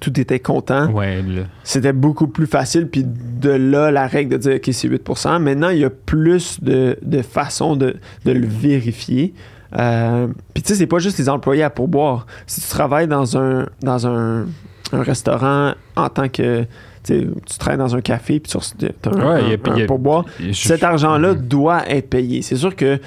tout 0.00 0.18
était 0.18 0.40
content, 0.40 0.90
Ouais, 0.92 1.22
c'était 1.62 1.92
beaucoup 1.92 2.26
plus 2.26 2.46
facile. 2.46 2.88
Puis 2.88 3.04
de 3.04 3.50
là, 3.50 3.90
la 3.90 4.06
règle 4.06 4.32
de 4.32 4.36
dire, 4.38 4.54
OK, 4.56 4.68
c'est 4.72 4.88
8% 4.88 5.38
Maintenant, 5.40 5.68
il 5.68 5.78
y 5.78 5.84
a 5.84 5.90
plus 5.90 6.60
de, 6.62 6.98
de 7.02 7.22
façons 7.22 7.76
de, 7.76 7.96
de 8.24 8.32
le 8.32 8.46
vérifier. 8.46 9.34
Euh, 9.76 10.28
puis 10.54 10.62
tu 10.62 10.68
sais, 10.68 10.74
c'est 10.78 10.86
pas 10.86 10.98
juste 10.98 11.18
les 11.18 11.28
employés 11.28 11.62
à 11.62 11.70
pourboire. 11.70 12.26
Si 12.46 12.60
tu 12.60 12.68
travailles 12.68 13.08
dans 13.08 13.36
un, 13.36 13.66
dans 13.82 14.06
un, 14.06 14.46
un 14.92 15.02
restaurant 15.02 15.74
en 15.96 16.08
tant 16.08 16.28
que. 16.28 16.64
Tu 17.02 17.28
travailles 17.58 17.76
dans 17.78 17.94
un 17.94 18.00
café, 18.00 18.40
puis 18.40 18.50
tu 18.50 18.56
as 18.56 19.10
un, 19.10 19.12
Ouais, 19.12 19.42
un- 19.42 19.72
a- 19.72 19.82
a- 19.82 19.86
pourboire. 19.86 20.24
Cet 20.54 20.82
argent-là 20.82 21.34
Mhm. 21.34 21.40
doit 21.42 21.82
être 21.90 22.08
payé. 22.08 22.40
C'est 22.40 22.56
sûr 22.56 22.74
que 22.74 22.98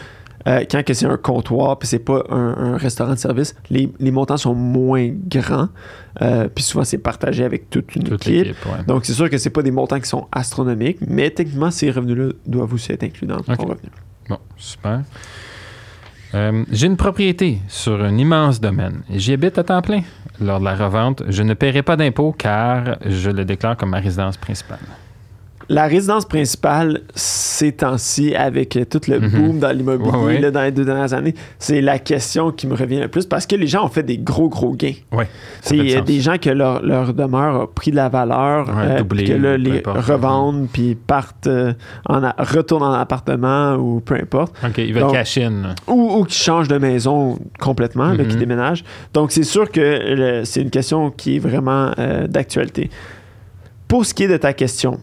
euh, 0.48 0.64
quand 0.72 0.84
que 0.86 0.94
c'est 0.94 1.06
un 1.06 1.18
comptoir 1.18 1.78
puis 1.78 1.88
c'est 1.88 2.00
pas 2.00 2.24
un, 2.30 2.56
un 2.74 2.78
restaurant 2.78 3.12
de 3.14 3.18
service, 3.20 3.56
les, 3.70 3.92
les 4.00 4.12
montants 4.12 4.38
sont 4.38 4.56
moins 4.56 5.10
grands. 5.28 5.68
Euh, 6.22 6.48
puis 6.54 6.64
souvent, 6.64 6.84
c'est 6.84 6.98
partagé 6.98 7.44
avec 7.44 7.70
toute 7.70 7.96
une 7.96 8.04
Toute 8.04 8.28
équipe. 8.28 8.56
ouais. 8.66 8.84
Donc, 8.88 9.06
c'est 9.06 9.14
sûr 9.14 9.30
que 9.30 9.38
c'est 9.38 9.50
pas 9.52 9.62
des 9.62 9.72
montants 9.72 10.00
qui 10.00 10.08
sont 10.10 10.28
astronomiques, 10.32 10.98
mais 11.08 11.30
techniquement, 11.30 11.70
ces 11.70 11.92
revenus-là 11.92 12.32
doivent 12.46 12.74
aussi 12.74 12.92
être 12.92 13.04
inclus 13.04 13.28
dans 13.28 13.38
ton 13.42 13.54
Ok. 13.54 13.60
revenu. 13.62 13.90
Bon, 14.30 14.40
super. 14.58 15.02
Euh, 16.34 16.64
J'ai 16.72 16.88
une 16.88 16.98
propriété 16.98 17.60
sur 17.70 18.04
un 18.04 18.18
immense 18.18 18.60
domaine 18.60 19.02
j'y 19.10 19.32
habite 19.34 19.58
à 19.58 19.64
temps 19.64 19.82
plein. 19.82 20.02
Lors 20.42 20.60
de 20.60 20.66
la 20.66 20.76
revente, 20.76 21.24
je 21.30 21.42
ne 21.42 21.54
paierai 21.54 21.84
pas 21.84 21.96
d'impôt 21.96 22.32
car 22.38 22.98
je 23.06 23.30
le 23.30 23.46
déclare 23.46 23.78
comme 23.78 23.92
ma 23.92 24.00
résidence 24.00 24.38
principale. 24.38 24.80
La 25.70 25.88
résidence 25.88 26.24
principale, 26.26 27.02
ces 27.14 27.74
temps-ci, 27.74 28.34
avec 28.36 28.80
tout 28.90 29.02
le 29.10 29.20
Mhm. 29.20 29.30
boom 29.30 29.60
dans 29.60 29.72
l'immobilier 29.76 30.40
Ouais, 30.40 30.52
dans 30.52 30.62
les 30.62 30.72
deux 30.72 30.86
dernières 30.86 31.14
années, 31.14 31.34
c'est 31.60 31.82
la 31.82 32.00
question 32.00 32.52
qui 32.54 32.68
me 32.68 32.74
revient 32.74 33.00
le 33.02 33.10
plus 33.10 33.26
parce 33.26 33.46
que 33.46 33.56
les 33.58 33.68
gens 33.68 33.84
ont 33.86 33.90
fait 33.90 34.04
des 34.04 34.18
gros, 34.18 34.48
gros 34.48 34.72
gains. 34.74 34.94
Ouais. 35.12 35.28
C'est 35.62 36.02
des 36.06 36.22
gens 36.22 36.38
que 36.38 36.50
leur, 36.50 36.82
leur 36.84 37.14
demeure 37.14 37.62
a 37.64 37.68
pris 37.68 37.92
de 37.92 37.98
la 37.98 38.08
valeur, 38.08 38.70
Ouais, 38.70 38.74
euh, 38.78 38.98
doublé, 39.00 39.26
que 39.26 39.34
là, 39.34 39.58
les 39.58 39.80
importe. 39.80 40.06
revendent, 40.06 40.68
puis 40.72 40.96
partent, 40.96 41.48
euh, 41.48 41.74
en 42.08 42.24
a- 42.24 42.36
retournent 42.38 42.84
en 42.84 42.94
appartement 42.94 43.76
ou 43.76 44.00
peu 44.00 44.16
importe. 44.16 44.56
OK, 44.66 44.78
il 44.78 44.94
veut 44.94 45.02
Donc- 45.02 45.12
cash 45.12 45.38
in. 45.38 45.76
Ou, 45.88 46.20
ou 46.20 46.24
qui 46.24 46.38
changent 46.38 46.70
de 46.70 46.78
maison 46.78 47.38
complètement, 47.60 48.14
là, 48.14 48.24
qui 48.24 48.36
Mhm. 48.36 48.40
déménagent. 48.40 48.86
Donc, 49.14 49.34
c'est 49.34 49.44
sûr 49.44 49.70
que 49.70 50.44
c'est 50.46 50.62
une 50.62 50.70
question 50.70 51.12
qui 51.12 51.36
est 51.36 51.40
vraiment 51.40 51.92
euh, 52.00 52.26
d'actualité. 52.28 52.90
Pour 53.90 54.06
ce 54.06 54.14
qui 54.14 54.24
est 54.24 54.28
de 54.30 54.38
ta 54.38 54.54
question, 54.54 55.00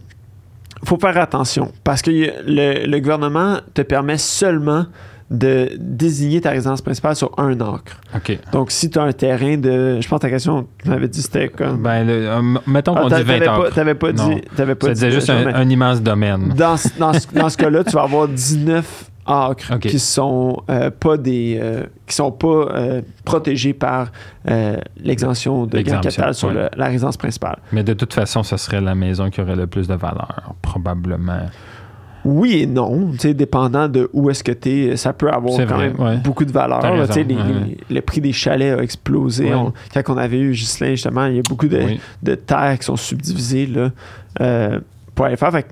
faut 0.85 0.99
faire 0.99 1.17
attention 1.19 1.71
parce 1.85 2.03
que 2.03 2.11
le, 2.11 2.87
le 2.87 3.01
gouvernement 3.01 3.59
te 3.75 3.83
permet 3.83 4.19
seulement 4.19 4.87
de 5.31 5.71
désigner 5.79 6.41
ta 6.43 6.51
résidence 6.51 6.83
principale 6.83 7.17
sur 7.17 7.33
un 7.39 7.53
acre. 7.61 7.99
OK. 8.15 8.39
Donc, 8.53 8.71
si 8.71 8.91
tu 8.91 8.99
as 8.99 9.03
un 9.05 9.13
terrain 9.13 9.57
de. 9.57 9.99
Je 10.01 10.07
pense 10.07 10.19
que 10.19 10.27
ta 10.27 10.31
question, 10.31 10.67
tu 10.83 10.89
m'avais 10.91 11.09
dit 11.09 11.23
c'était 11.23 11.49
comme. 11.49 11.79
Ben, 11.83 12.07
le- 12.07 12.29
euh, 12.29 12.43
mettons 12.67 12.95
Ah, 12.95 13.01
qu'on 13.01 13.09
dit 13.09 13.15
20 13.15 13.25
t'avais 13.25 13.45
pas, 13.47 13.55
acres. 13.57 13.75
t'avais 13.75 13.95
pas 13.95 14.13
Non. 14.13 14.29
dit. 14.29 14.41
Pas 14.57 14.65
Ça 14.67 14.75
dit 14.75 14.95
disait 14.95 15.11
juste 15.11 15.27
ça, 15.27 15.35
un, 15.35 15.69
immense 15.71 16.03
domaine. 16.03 16.51
Dans, 16.57 16.77
dans 16.99 17.13
ce, 17.15 17.27
dans 17.35 17.49
ce 17.49 17.57
cas-là, 17.57 17.83
tu 17.85 17.93
vas 17.93 18.03
avoir 18.03 18.29
19 18.29 19.11
acres 19.27 19.73
Ok. 19.75 19.81
qui 19.81 19.99
sont 19.99 20.63
euh, 20.71 20.91
pas 20.91 21.17
des. 21.17 21.59
euh, 21.61 21.85
qui 22.07 22.15
sont 22.15 22.31
pas 22.33 22.47
euh, 22.49 23.03
protégés 23.25 23.73
par 23.75 24.13
l'exemption 25.03 25.67
de 25.67 25.81
gain 25.81 26.01
capital 26.01 26.35
sur 26.35 26.51
le- 26.51 26.69
la 26.77 26.87
résidence 26.87 27.17
principale. 27.17 27.59
Mais 27.73 27.83
de 27.83 27.95
toute 27.95 28.13
façon, 28.15 28.43
ce 28.43 28.57
serait 28.57 28.81
la 28.81 28.95
maison 28.95 29.31
qui 29.31 29.41
aurait 29.41 29.57
le 29.57 29.67
plus 29.67 29.89
de 29.89 29.95
valeur, 29.95 30.55
probablement. 30.63 31.41
Oui 32.27 32.61
et 32.63 32.67
non, 32.67 33.11
tu 33.13 33.19
sais, 33.19 33.35
dépendant 33.35 33.87
de 33.87 34.09
où 34.15 34.31
est-ce 34.31 34.43
que 34.43 34.53
tu 34.53 34.71
es, 34.71 34.97
ça 34.97 35.13
peut 35.13 35.29
avoir 35.31 35.59
quand 35.59 35.67
vrai, 35.77 35.89
même 35.91 36.01
ouais. 36.01 36.17
beaucoup 36.17 36.47
de 36.47 36.53
valeur. 36.53 36.81
Là, 36.81 36.91
raison, 36.93 37.13
les- 37.17 37.35
ouais. 37.35 37.43
les- 37.89 37.95
le 37.97 38.01
prix 38.01 38.23
des 38.23 38.33
chalets 38.33 38.79
a 38.79 38.83
explosé. 38.83 39.45
Ouais. 39.51 39.55
On- 39.55 39.73
quand 39.93 40.15
on 40.15 40.17
avait 40.17 40.39
eu 40.39 40.53
Ghislain, 40.53 40.91
justement, 40.93 41.27
il 41.27 41.37
y 41.37 41.39
a 41.39 41.43
beaucoup 41.47 41.69
de, 41.69 41.77
Oui. 41.79 42.01
de 42.23 42.35
terres 42.35 42.79
qui 42.79 42.87
sont 42.87 42.97
subdivisées 42.97 43.67
là, 43.67 43.91
pour 45.15 45.27
aller 45.27 45.37
faire. 45.37 45.53
Fait 45.53 45.67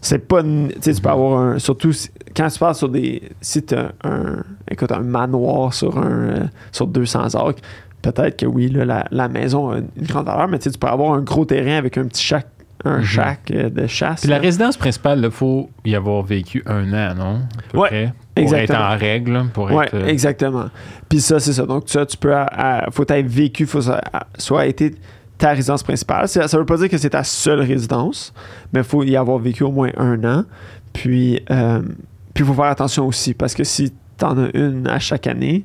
c'est 0.00 0.26
pas. 0.26 0.42
Tu 0.42 0.48
sais, 0.80 0.94
tu 0.94 1.00
peux 1.02 1.08
Mhm. 1.08 1.14
avoir 1.14 1.40
un. 1.40 1.58
Surtout 1.58 1.92
quand 2.36 2.48
tu 2.48 2.58
parles 2.58 2.74
sur 2.74 2.88
des. 2.88 3.22
Si 3.40 3.62
tu 3.64 3.74
un, 3.74 4.42
écoute, 4.70 4.92
un 4.92 5.00
manoir 5.00 5.72
sur, 5.74 5.98
un, 5.98 6.10
euh, 6.10 6.44
sur 6.70 6.86
200 6.86 7.34
acres, 7.34 7.60
peut-être 8.02 8.38
que 8.40 8.46
oui, 8.46 8.68
là, 8.68 8.84
la, 8.84 9.04
la 9.10 9.28
maison 9.28 9.70
a 9.70 9.78
une 9.78 10.06
grande 10.06 10.26
valeur, 10.26 10.48
mais 10.48 10.58
tu 10.58 10.70
peux 10.70 10.86
avoir 10.88 11.14
un 11.14 11.20
gros 11.22 11.44
terrain 11.44 11.76
avec 11.76 11.96
un 11.98 12.04
petit 12.06 12.22
shack, 12.22 12.46
un 12.84 12.98
Mhm. 12.98 13.04
shack 13.04 13.40
euh, 13.52 13.70
de 13.70 13.86
chasse. 13.86 14.22
Puis 14.22 14.30
la 14.30 14.38
résidence 14.38 14.76
principale, 14.76 15.20
il 15.22 15.30
faut 15.30 15.70
y 15.84 15.94
avoir 15.94 16.22
vécu 16.22 16.62
un 16.66 16.92
an, 16.92 17.14
non? 17.14 17.40
Près, 17.72 18.12
pour 18.34 18.42
exactement. 18.42 18.78
être 18.78 18.94
en 18.94 18.98
règle, 18.98 19.44
pour 19.52 19.70
Ouais, 19.70 19.86
être... 19.86 19.94
euh, 19.94 20.06
exactement. 20.06 20.66
Puis 21.08 21.20
ça, 21.20 21.38
c'est 21.38 21.52
ça. 21.52 21.64
Donc, 21.66 21.84
ça, 21.86 22.04
tu 22.06 22.16
peux. 22.16 22.34
à- 22.34 22.46
à- 22.86 22.90
faut 22.90 23.04
être 23.06 23.26
vécu, 23.26 23.66
faut 23.66 23.82
ça, 23.82 24.00
à- 24.12 24.26
soit 24.38 24.66
été 24.66 24.94
ta 25.38 25.50
résidence 25.50 25.82
principale. 25.82 26.28
Ça, 26.28 26.46
ça 26.48 26.56
veut 26.58 26.64
pas 26.64 26.76
dire 26.76 26.88
que 26.88 26.96
c'est 26.98 27.10
ta 27.10 27.24
seule 27.24 27.60
résidence, 27.60 28.32
mais 28.72 28.80
il 28.80 28.84
faut 28.84 29.02
y 29.04 29.16
avoir 29.16 29.38
vécu 29.38 29.64
au 29.64 29.70
moins 29.72 29.90
un 29.96 30.22
an. 30.24 30.44
Puis, 30.92 31.42
euh, 31.50 31.82
puis 32.34 32.44
il 32.44 32.46
faut 32.46 32.54
faire 32.54 32.64
attention 32.66 33.06
aussi, 33.06 33.34
parce 33.34 33.54
que 33.54 33.64
si 33.64 33.92
t'en 34.18 34.36
as 34.38 34.48
une 34.54 34.86
à 34.88 34.98
chaque 34.98 35.26
année, 35.26 35.64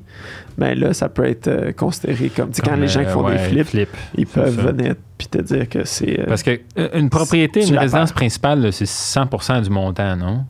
ben 0.56 0.78
là, 0.78 0.92
ça 0.92 1.08
peut 1.08 1.24
être 1.26 1.48
euh, 1.48 1.72
considéré 1.72 2.28
comme. 2.30 2.50
Quand 2.64 2.76
les 2.76 2.88
gens 2.88 3.04
qui 3.04 3.10
font 3.10 3.26
euh, 3.26 3.30
des 3.32 3.36
ouais, 3.36 3.48
flips, 3.48 3.68
flip, 3.68 3.88
ils 4.16 4.26
peuvent 4.26 4.56
ça. 4.56 4.62
venir 4.72 4.94
puis 5.16 5.28
te 5.28 5.38
dire 5.38 5.68
que 5.68 5.84
c'est. 5.84 6.20
euh, 6.20 6.24
Parce 6.26 6.42
que 6.42 6.58
euh, 6.78 6.88
une 6.94 7.10
propriété, 7.10 7.66
une 7.66 7.78
résidence 7.78 8.12
principale, 8.12 8.72
c'est 8.72 8.84
100% 8.86 9.62
du 9.62 9.70
montant, 9.70 10.16
non? 10.16 10.44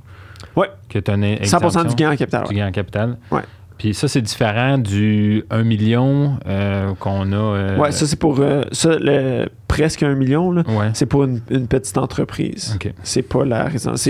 Ouais. 0.56 0.70
Que 0.88 0.98
tu 0.98 1.10
as 1.10 1.14
une 1.14 1.24
100% 1.24 1.40
exemption 1.40 1.84
du 1.84 1.94
gain 1.94 2.12
en 2.12 2.16
capital. 2.16 2.42
du 2.44 2.48
ouais. 2.50 2.54
gain 2.56 2.68
en 2.68 2.72
capital. 2.72 3.16
Ouais. 3.30 3.42
Puis 3.78 3.94
ça, 3.94 4.08
c'est 4.08 4.20
différent 4.22 4.76
du 4.76 5.44
1 5.50 5.62
million 5.62 6.38
euh, 6.46 6.92
qu'on 6.98 7.30
a. 7.32 7.36
euh, 7.36 7.76
Ouais, 7.78 7.92
ça, 7.92 8.06
c'est 8.06 8.18
pour. 8.18 8.40
euh, 8.40 8.64
ça, 8.72 8.96
le, 8.98 9.46
presque 9.68 10.02
un 10.02 10.14
million, 10.14 10.50
là. 10.50 10.62
ouais. 10.66 10.90
C'est 10.94 11.06
pour 11.06 11.24
une, 11.24 11.40
une 11.50 11.68
petite 11.68 11.96
entreprise. 11.96 12.72
OK. 12.74 12.92
C'est 13.04 13.22
pas 13.22 13.44
la 13.44 13.64
résidence. 13.64 14.02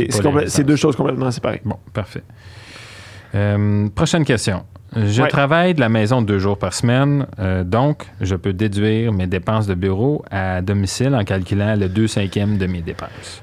C'est 0.46 0.64
deux 0.64 0.76
choses 0.76 0.96
complètement 0.96 1.30
séparées. 1.30 1.60
Bon, 1.64 1.76
parfait. 1.92 2.22
Euh, 3.34 3.88
prochaine 3.94 4.25
question. 4.25 4.62
Je 4.96 5.20
Ouais. 5.20 5.28
travaille 5.28 5.75
de 5.75 5.80
la 5.80 5.90
maison 5.90 6.22
deux 6.22 6.38
jours 6.38 6.56
par 6.58 6.72
semaine, 6.72 7.26
euh, 7.38 7.62
donc 7.62 8.06
je 8.22 8.34
peux 8.37 8.54
déduire 8.54 9.12
mes 9.12 9.26
dépenses 9.26 9.66
de 9.66 9.75
bureau 9.75 10.25
à 10.30 10.62
domicile 10.62 11.14
en 11.14 11.25
calculant 11.25 11.76
le 11.76 11.90
2 11.90 12.06
cinquièmes 12.06 12.56
de 12.56 12.66
mes 12.66 12.80
dépenses. 12.80 13.42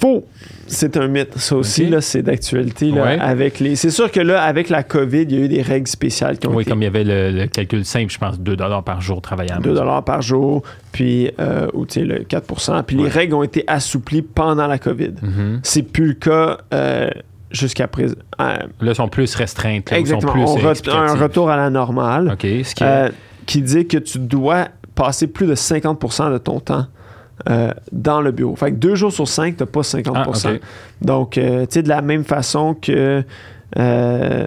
Faux. 0.00 0.26
C'est 0.66 0.96
un 0.96 1.06
mythe. 1.08 1.36
Ça 1.38 1.56
aussi, 1.56 1.86
là, 1.86 2.00
c'est 2.00 2.22
d'actualité. 2.22 2.90
là, 2.90 3.02
Ouais. 3.04 3.18
avec 3.20 3.60
les... 3.60 3.76
C'est 3.76 3.90
sûr 3.90 4.10
que 4.10 4.20
là, 4.20 4.42
avec 4.42 4.68
la 4.68 4.82
COVID, 4.82 5.22
il 5.22 5.32
y 5.32 5.36
a 5.36 5.44
eu 5.44 5.48
des 5.48 5.62
règles 5.62 5.86
spéciales 5.86 6.38
qui 6.38 6.46
ont 6.46 6.54
Oui, 6.54 6.62
été 6.62 6.70
comme 6.70 6.82
il 6.82 6.84
y 6.84 6.88
avait 6.88 7.04
le, 7.04 7.30
le 7.30 7.46
calcul 7.46 7.84
simple, 7.84 8.12
je 8.12 8.18
pense 8.18 8.38
2 8.40 8.56
par 8.84 9.00
jour 9.00 9.20
travaillé 9.22 9.52
à 9.52 9.56
la 9.56 9.60
2 9.60 9.70
maison. 9.72 10.02
par 10.02 10.22
jour, 10.22 10.62
puis 10.92 11.30
euh, 11.40 11.68
ou 11.72 11.86
tu 11.86 12.00
sais, 12.00 12.06
le 12.06 12.18
4% 12.24 12.82
Puis 12.84 12.96
les 12.96 13.08
règles 13.08 13.34
ont 13.34 13.42
été 13.42 13.64
assouplies 13.66 14.22
pendant 14.22 14.66
la 14.66 14.78
COVID. 14.78 15.12
Mhm. 15.22 15.60
C'est 15.62 15.82
plus 15.82 16.08
le 16.08 16.14
cas 16.14 16.58
euh, 16.74 17.08
jusqu'à 17.50 17.86
présent. 17.88 18.16
Euh, 18.40 18.44
Là, 18.80 18.92
ils 18.92 18.94
sont 18.94 19.08
plus 19.08 19.34
restreintes. 19.34 19.90
là, 19.90 19.98
ils 19.98 20.06
sont 20.06 20.16
exactement. 20.18 20.32
plus 20.32 20.90
On 20.90 20.92
un 20.96 21.14
retour 21.14 21.50
à 21.50 21.56
la 21.56 21.70
normale 21.70 22.30
OK. 22.32 22.40
Ce 22.64 22.74
qui 22.74 22.84
euh, 22.84 23.08
qui 23.46 23.62
dit 23.62 23.86
que 23.86 23.98
tu 23.98 24.18
dois 24.18 24.68
passer 24.94 25.26
plus 25.28 25.46
de 25.46 25.54
50% 25.54 26.32
de 26.32 26.38
ton 26.38 26.58
temps 26.58 26.86
euh, 27.48 27.72
dans 27.92 28.20
le 28.20 28.32
bureau. 28.32 28.56
Fait 28.56 28.70
que 28.70 28.76
deux 28.76 28.94
jours 28.94 29.12
sur 29.12 29.28
cinq, 29.28 29.56
tu 29.56 29.62
n'as 29.62 29.66
pas 29.66 29.82
50 29.82 30.16
Ah, 30.16 30.28
OK. 30.28 30.60
Donc, 31.02 31.38
euh, 31.38 31.66
tu 31.66 31.74
sais, 31.74 31.82
de 31.82 31.88
la 31.88 32.02
même 32.02 32.24
façon 32.24 32.74
que. 32.74 33.22
euh, 33.78 34.46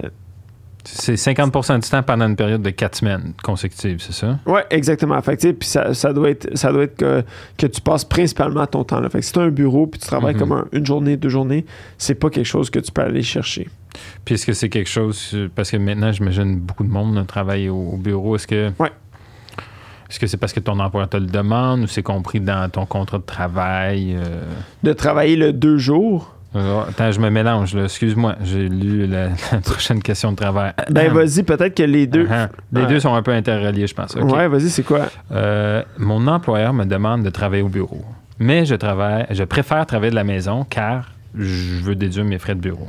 C'est 0.84 1.14
50% 1.14 1.78
du 1.82 1.88
temps 1.90 2.02
pendant 2.02 2.26
une 2.26 2.36
période 2.36 2.62
de 2.62 2.70
4 2.70 2.96
semaines 2.96 3.34
consécutives, 3.42 3.98
c'est 4.00 4.14
ça? 4.14 4.38
ouais, 4.46 4.64
exactement. 4.70 5.20
Fait 5.20 5.36
que, 5.36 5.42
tu 5.42 5.48
sais, 5.48 5.52
puis 5.52 5.68
ça, 5.68 5.92
ça 5.94 6.12
doit 6.12 6.30
être, 6.30 6.48
ça 6.56 6.72
doit 6.72 6.84
être 6.84 6.96
que, 6.96 7.22
que 7.58 7.66
tu 7.66 7.80
passes 7.82 8.04
principalement 8.04 8.66
ton 8.66 8.82
temps 8.82 8.98
là. 8.98 9.08
Fait 9.10 9.20
que 9.20 9.24
si 9.26 9.32
tu 9.32 9.38
as 9.38 9.42
un 9.42 9.50
bureau 9.50 9.86
puis 9.86 10.00
tu 10.00 10.06
travailles 10.06 10.34
Mhm. 10.34 10.40
comme 10.40 10.52
un- 10.52 10.64
une 10.72 10.86
journée, 10.86 11.16
deux 11.18 11.28
journées, 11.28 11.66
c'est 11.98 12.14
pas 12.14 12.30
quelque 12.30 12.46
chose 12.46 12.70
que 12.70 12.78
tu 12.80 12.90
peux 12.90 13.02
aller 13.02 13.22
chercher. 13.22 13.68
Puis 14.24 14.34
est-ce 14.36 14.46
que 14.46 14.52
c'est 14.54 14.70
quelque 14.70 14.88
chose, 14.90 15.36
parce 15.54 15.70
que 15.70 15.76
maintenant, 15.76 16.12
j'imagine 16.12 16.58
beaucoup 16.58 16.84
de 16.84 16.90
monde 16.90 17.24
travaille 17.26 17.68
au, 17.68 17.76
au 17.92 17.96
bureau, 17.98 18.36
est-ce 18.36 18.46
que... 18.46 18.70
Ouais. 18.78 18.90
Est-ce 20.10 20.18
que 20.18 20.26
c'est 20.26 20.36
parce 20.36 20.52
que 20.52 20.60
ton 20.60 20.78
employeur 20.80 21.08
te 21.08 21.16
le 21.16 21.26
demande 21.26 21.80
ou 21.82 21.86
c'est 21.86 22.02
compris 22.02 22.40
dans 22.40 22.68
ton 22.68 22.84
contrat 22.84 23.18
de 23.18 23.22
travail? 23.22 24.16
euh? 24.16 24.42
De 24.82 24.92
travailler 24.92 25.36
le 25.36 25.52
deux 25.52 25.78
jours, 25.78 26.34
Euh, 26.56 26.82
Attends, 26.88 27.12
je 27.12 27.20
me 27.20 27.30
mélange, 27.30 27.76
là. 27.76 27.84
Excuse-moi, 27.84 28.34
j'ai 28.42 28.68
lu 28.68 29.06
la, 29.06 29.28
la 29.52 29.58
prochaine 29.64 30.02
question 30.02 30.32
de 30.32 30.36
travail. 30.36 30.72
ben 30.90 31.12
vas-y, 31.12 31.44
peut-être 31.44 31.76
que 31.76 31.84
les 31.84 32.08
deux. 32.08 32.26
Ah, 32.28 32.48
Les 32.72 32.86
deux 32.86 32.98
sont 32.98 33.14
un 33.14 33.22
peu 33.22 33.30
interreliés, 33.32 33.86
je 33.86 33.94
pense. 33.94 34.16
Ouais, 34.16 34.48
vas-y, 34.48 34.68
c'est 34.68 34.82
quoi? 34.82 35.02
Euh, 35.30 35.82
mon 35.96 36.26
employeur 36.26 36.72
me 36.72 36.84
demande 36.86 37.22
de 37.22 37.30
travailler 37.30 37.62
au 37.62 37.68
bureau. 37.68 38.04
Mais 38.40 38.64
je 38.64 38.74
travaille, 38.74 39.26
je 39.30 39.44
préfère 39.44 39.86
travailler 39.86 40.10
de 40.10 40.16
la 40.16 40.24
maison 40.24 40.64
car 40.68 41.12
je 41.38 41.82
veux 41.84 41.94
déduire 41.94 42.24
mes 42.24 42.38
frais 42.40 42.56
de 42.56 42.60
bureau. 42.60 42.88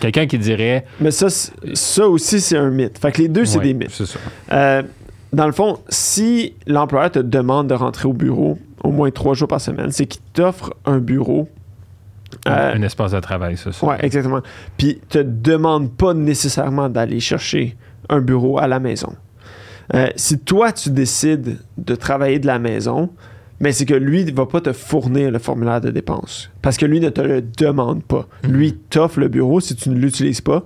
Quelqu'un 0.00 0.26
qui 0.26 0.38
dirait. 0.38 0.86
Mais 1.00 1.10
ça, 1.10 1.26
ça 1.28 2.08
aussi, 2.08 2.40
c'est 2.40 2.56
un 2.56 2.70
mythe. 2.70 2.96
Fait 2.98 3.12
que 3.12 3.20
les 3.20 3.28
deux, 3.28 3.44
c'est 3.44 3.58
Ouais, 3.58 3.64
des 3.64 3.74
mythes. 3.74 3.90
C'est 3.90 4.06
ça. 4.06 4.18
Euh, 4.52 4.82
dans 5.34 5.46
le 5.46 5.52
fond, 5.52 5.80
si 5.88 6.54
l'employeur 6.66 7.10
te 7.10 7.18
demande 7.18 7.68
de 7.68 7.74
rentrer 7.74 8.08
au 8.08 8.12
bureau 8.12 8.58
au 8.82 8.90
moins 8.90 9.10
trois 9.10 9.34
jours 9.34 9.48
par 9.48 9.60
semaine, 9.60 9.90
c'est 9.90 10.06
qu'il 10.06 10.22
t'offre 10.32 10.74
un 10.84 10.98
bureau. 10.98 11.48
Euh, 12.48 12.74
un 12.74 12.82
espace 12.82 13.12
de 13.12 13.20
travail, 13.20 13.56
c'est 13.56 13.72
ça. 13.72 13.86
ouais, 13.86 13.96
exactement. 14.00 14.40
Puis 14.76 15.00
te 15.08 15.18
demande 15.18 15.92
pas 15.92 16.14
nécessairement 16.14 16.88
d'aller 16.88 17.20
chercher 17.20 17.76
un 18.08 18.20
bureau 18.20 18.58
à 18.58 18.66
la 18.66 18.80
maison. 18.80 19.14
Euh, 19.94 20.08
si 20.16 20.38
toi, 20.38 20.72
tu 20.72 20.90
décides 20.90 21.58
de 21.78 21.94
travailler 21.94 22.38
de 22.38 22.46
la 22.46 22.58
maison, 22.58 23.10
mais 23.60 23.72
c'est 23.72 23.84
que 23.84 23.94
lui 23.94 24.24
ne 24.24 24.32
va 24.32 24.46
pas 24.46 24.60
te 24.60 24.72
fournir 24.72 25.30
le 25.30 25.38
formulaire 25.38 25.80
de 25.80 25.90
dépenses. 25.90 26.50
Parce 26.62 26.76
que 26.76 26.86
lui 26.86 27.00
ne 27.00 27.08
te 27.08 27.20
le 27.20 27.42
demande 27.42 28.02
pas. 28.02 28.26
Mhm. 28.44 28.52
Lui 28.52 28.74
t'offre 28.74 29.20
le 29.20 29.28
bureau, 29.28 29.60
si 29.60 29.76
tu 29.76 29.90
ne 29.90 29.96
l'utilises 29.96 30.40
pas, 30.40 30.64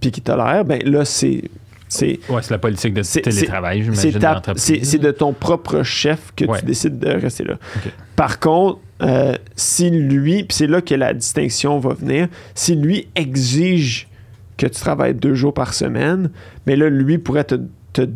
puis 0.00 0.10
qu'il 0.10 0.22
tolère, 0.22 0.64
ben 0.64 0.80
là, 0.84 1.04
c'est... 1.04 1.42
c'est 1.88 2.18
Ouais, 2.28 2.42
c'est 2.42 2.50
la 2.50 2.58
politique 2.58 2.94
de 2.94 3.02
télétravail, 3.02 3.82
j'imagine, 3.82 4.20
c'est 4.56 4.98
de 4.98 5.10
ton 5.10 5.32
propre 5.32 5.82
chef 5.82 6.32
que 6.36 6.44
Ouais. 6.44 6.58
tu 6.60 6.66
décides 6.66 6.98
de 6.98 7.08
rester 7.10 7.44
là. 7.44 7.54
Par 8.16 8.40
contre, 8.40 8.80
euh, 9.02 9.34
si 9.56 9.90
lui, 9.90 10.44
puis 10.44 10.56
c'est 10.56 10.66
là 10.66 10.80
que 10.80 10.94
la 10.94 11.12
distinction 11.14 11.78
va 11.78 11.92
venir, 11.94 12.28
si 12.54 12.74
lui 12.76 13.08
exige 13.14 14.08
que 14.56 14.66
tu 14.66 14.80
travailles 14.80 15.14
deux 15.14 15.34
jours 15.34 15.52
par 15.52 15.74
semaine, 15.74 16.30
mais 16.66 16.76
là, 16.76 16.88
lui 16.88 17.18
pourrait 17.18 17.44
te, 17.44 17.56
te 17.92 18.06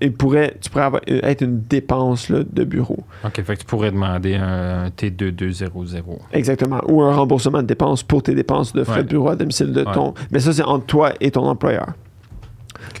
il 0.00 0.12
pourrait, 0.12 0.54
tu 0.60 0.70
pourrais 0.70 0.84
avoir- 0.84 1.02
euh, 1.10 1.20
être 1.24 1.42
une 1.42 1.60
dépense 1.62 2.28
là, 2.28 2.40
de 2.48 2.64
bureau. 2.64 2.98
OK, 3.24 3.42
fait 3.42 3.54
que 3.56 3.60
tu 3.60 3.66
pourrais 3.66 3.90
demander 3.90 4.34
un 4.36 4.90
T2200. 4.90 6.18
Exactement. 6.32 6.80
Ou 6.88 7.02
un 7.02 7.14
remboursement 7.14 7.62
de 7.62 7.66
dépenses 7.66 8.02
pour 8.02 8.22
tes 8.22 8.34
dépenses 8.34 8.72
de 8.72 8.84
frais 8.84 8.98
Ouais. 8.98 9.02
de 9.04 9.08
bureau 9.08 9.30
à 9.30 9.36
domicile 9.36 9.72
de 9.72 9.82
ton. 9.84 10.14
Mais 10.30 10.38
ça, 10.40 10.52
c'est 10.52 10.62
entre 10.62 10.86
toi 10.86 11.12
et 11.20 11.30
ton 11.32 11.46
employeur. 11.46 11.88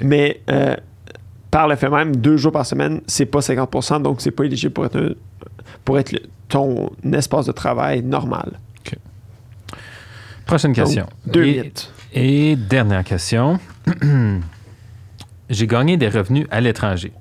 Mais 0.02 0.40
euh, 0.50 0.74
par 1.50 1.68
le 1.68 1.76
fait 1.76 1.88
même, 1.90 2.16
deux 2.16 2.36
jours 2.36 2.52
par 2.52 2.66
semaine, 2.66 3.00
c'est 3.06 3.26
pas 3.26 3.40
50% 3.40 4.02
donc 4.02 4.20
c'est 4.20 4.30
pas 4.30 4.44
éligible 4.44 4.72
pour 4.72 4.86
être, 4.86 4.96
un- 4.98 5.14
pour 5.84 5.98
être 5.98 6.12
le- 6.12 6.20
ton 6.48 6.90
espace 7.12 7.46
de 7.46 7.52
travail 7.52 8.02
normal. 8.02 8.52
Prochaine 10.46 10.72
question. 10.72 11.04
Donc, 11.26 11.34
deux 11.34 11.44
et, 11.44 11.60
mythes. 11.62 11.92
et 12.14 12.56
dernière 12.56 13.04
question. 13.04 13.58
j'ai 15.50 15.66
gagné 15.66 15.96
des 15.96 16.08
revenus 16.08 16.46
à 16.50 16.60
l'étranger. 16.60 17.12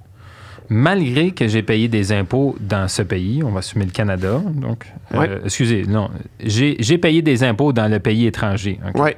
Malgré 0.69 1.32
que 1.32 1.47
j'ai 1.47 1.62
payé 1.63 1.88
des 1.88 2.12
impôts 2.12 2.56
dans 2.60 2.88
ce 2.89 3.01
pays, 3.01 3.41
on 3.43 3.51
va 3.51 3.60
assumer 3.60 3.86
le 3.86 3.91
Canada, 3.91 4.41
donc, 4.53 4.91
euh, 5.13 5.39
excusez, 5.45 5.84
non, 5.88 6.10
j'ai 6.41 6.97
payé 6.97 7.21
des 7.21 7.43
impôts 7.43 7.71
dans 7.71 7.89
le 7.89 7.99
pays 7.99 8.25
étranger. 8.25 8.80
ok? 8.89 9.01
Ouais. 9.01 9.17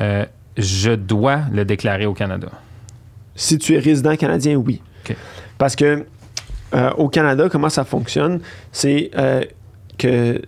Euh, 0.00 0.24
je 0.56 0.92
dois 0.92 1.40
le 1.52 1.64
déclarer 1.64 2.06
au 2.06 2.14
Canada. 2.14 2.48
Si 3.34 3.58
tu 3.58 3.74
es 3.74 3.78
résident 3.78 4.16
canadien, 4.16 4.54
oui. 4.56 4.80
Parce 5.58 5.76
que 5.76 6.04
euh, 6.74 6.90
au 6.92 7.08
Canada, 7.08 7.48
comment 7.50 7.68
ça 7.68 7.84
fonctionne, 7.84 8.40
c'est 8.72 9.10
euh, 9.16 9.42
que 9.98 10.40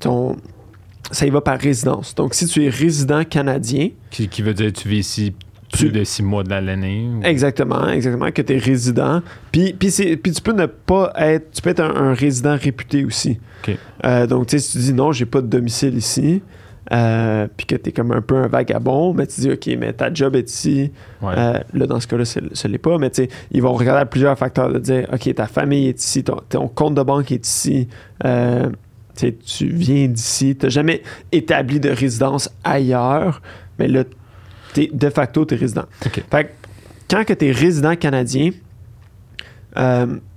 ton 0.00 0.36
ça 1.10 1.26
y 1.26 1.30
va 1.30 1.40
par 1.40 1.58
résidence. 1.58 2.14
Donc, 2.14 2.32
si 2.34 2.46
tu 2.46 2.64
es 2.64 2.68
résident 2.70 3.24
canadien, 3.24 3.90
Qui, 4.10 4.28
qui 4.28 4.40
veut 4.42 4.54
dire 4.54 4.72
que 4.72 4.78
tu 4.80 4.88
vis 4.88 4.98
ici 5.00 5.34
plus 5.72 5.90
de 5.90 6.04
six 6.04 6.22
mois 6.22 6.42
de 6.44 6.50
l'année. 6.50 7.06
ou- 7.08 7.22
Exactement, 7.24 7.86
exactement, 7.88 8.30
que 8.30 8.40
tu 8.42 8.54
es 8.54 8.58
résident. 8.58 9.20
Puis, 9.50 9.72
puis, 9.72 9.90
c'est- 9.90 10.16
puis 10.16 10.32
tu 10.32 10.40
peux 10.42 10.52
ne 10.52 10.66
pas 10.66 11.12
être. 11.16 11.50
Tu 11.52 11.62
peux 11.62 11.70
être 11.70 11.80
un, 11.80 11.94
un 11.94 12.14
résident 12.14 12.56
réputé 12.56 13.04
aussi. 13.04 13.38
Euh, 14.04 14.26
donc, 14.26 14.46
tu 14.46 14.58
sais, 14.58 14.64
si 14.64 14.72
tu 14.72 14.78
dis 14.78 14.92
non, 14.94 15.12
j'ai 15.12 15.26
pas 15.26 15.40
de 15.40 15.46
domicile 15.48 15.96
ici, 15.96 16.42
euh, 16.90 17.46
puis 17.56 17.66
que 17.66 17.76
tu 17.76 17.90
es 17.90 17.92
comme 17.92 18.10
un 18.12 18.20
peu 18.20 18.36
un 18.36 18.48
vagabond, 18.48 19.14
mais 19.14 19.26
tu 19.26 19.40
dis 19.42 19.50
OK, 19.52 19.68
mais 19.78 19.92
ta 19.92 20.12
job 20.12 20.34
est 20.34 20.50
ici. 20.50 20.90
Ouais. 21.22 21.32
Euh, 21.36 21.58
là, 21.74 21.86
dans 21.86 22.00
ce 22.00 22.06
cas-là, 22.08 22.24
ce 22.24 22.68
l'est 22.68 22.78
pas, 22.78 22.98
mais 22.98 23.10
tu 23.10 23.22
sais, 23.24 23.28
ils 23.52 23.62
vont 23.62 23.72
regarder 23.72 24.00
à 24.02 24.06
plusieurs 24.06 24.36
facteurs 24.36 24.72
de 24.72 24.78
dire 24.78 25.06
OK, 25.12 25.32
ta 25.34 25.46
famille 25.46 25.88
est 25.88 26.02
ici, 26.02 26.24
ton, 26.24 26.36
ton 26.48 26.66
compte 26.68 26.94
de 26.96 27.02
banque 27.02 27.30
est 27.30 27.46
ici. 27.46 27.88
euh, 28.24 28.68
tu 29.14 29.66
viens 29.66 30.08
d'ici, 30.08 30.56
tu 30.56 30.66
n'as 30.66 30.70
jamais 30.70 31.02
établi 31.30 31.78
de 31.78 31.90
résidence 31.90 32.48
ailleurs, 32.64 33.42
mais 33.78 33.86
là, 33.86 34.04
t'es- 34.72 34.90
de 34.92 35.10
facto, 35.10 35.44
tu 35.44 35.54
es 35.54 35.56
résident. 35.58 35.84
Fait 36.00 36.44
que 36.44 36.48
quand 37.10 37.22
tu 37.38 37.46
es 37.46 37.52
résident 37.52 37.94
canadien, 37.94 38.50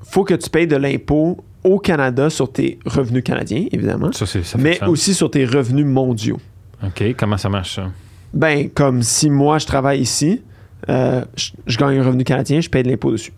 faut 0.03 0.23
que 0.23 0.33
tu 0.35 0.49
payes 0.49 0.67
de 0.67 0.75
l'impôt 0.75 1.37
au 1.65 1.79
Canada 1.79 2.29
sur 2.29 2.51
tes 2.51 2.77
revenus 2.85 3.23
canadiens, 3.23 3.65
évidemment, 3.71 4.11
Ça, 4.11 4.25
ça 4.25 4.39
mais 4.59 4.81
aussi 4.85 5.13
sur 5.13 5.29
tes 5.31 5.45
revenus 5.45 5.85
mondiaux. 5.85 6.39
OK, 6.83 7.15
comment 7.17 7.37
ça 7.37 7.49
marche 7.49 7.75
ça? 7.75 7.91
Ben, 8.33 8.69
comme 8.69 9.01
si 9.01 9.29
moi, 9.29 9.57
je 9.57 9.65
travaille 9.65 9.99
ici, 9.99 10.41
euh, 10.89 11.23
je, 11.35 11.51
je 11.65 11.77
gagne 11.77 11.97
un 11.97 12.03
revenu 12.03 12.23
canadien, 12.23 12.61
je 12.61 12.69
paye 12.69 12.83
de 12.83 12.89
l'impôt 12.89 13.11
dessus. 13.11 13.33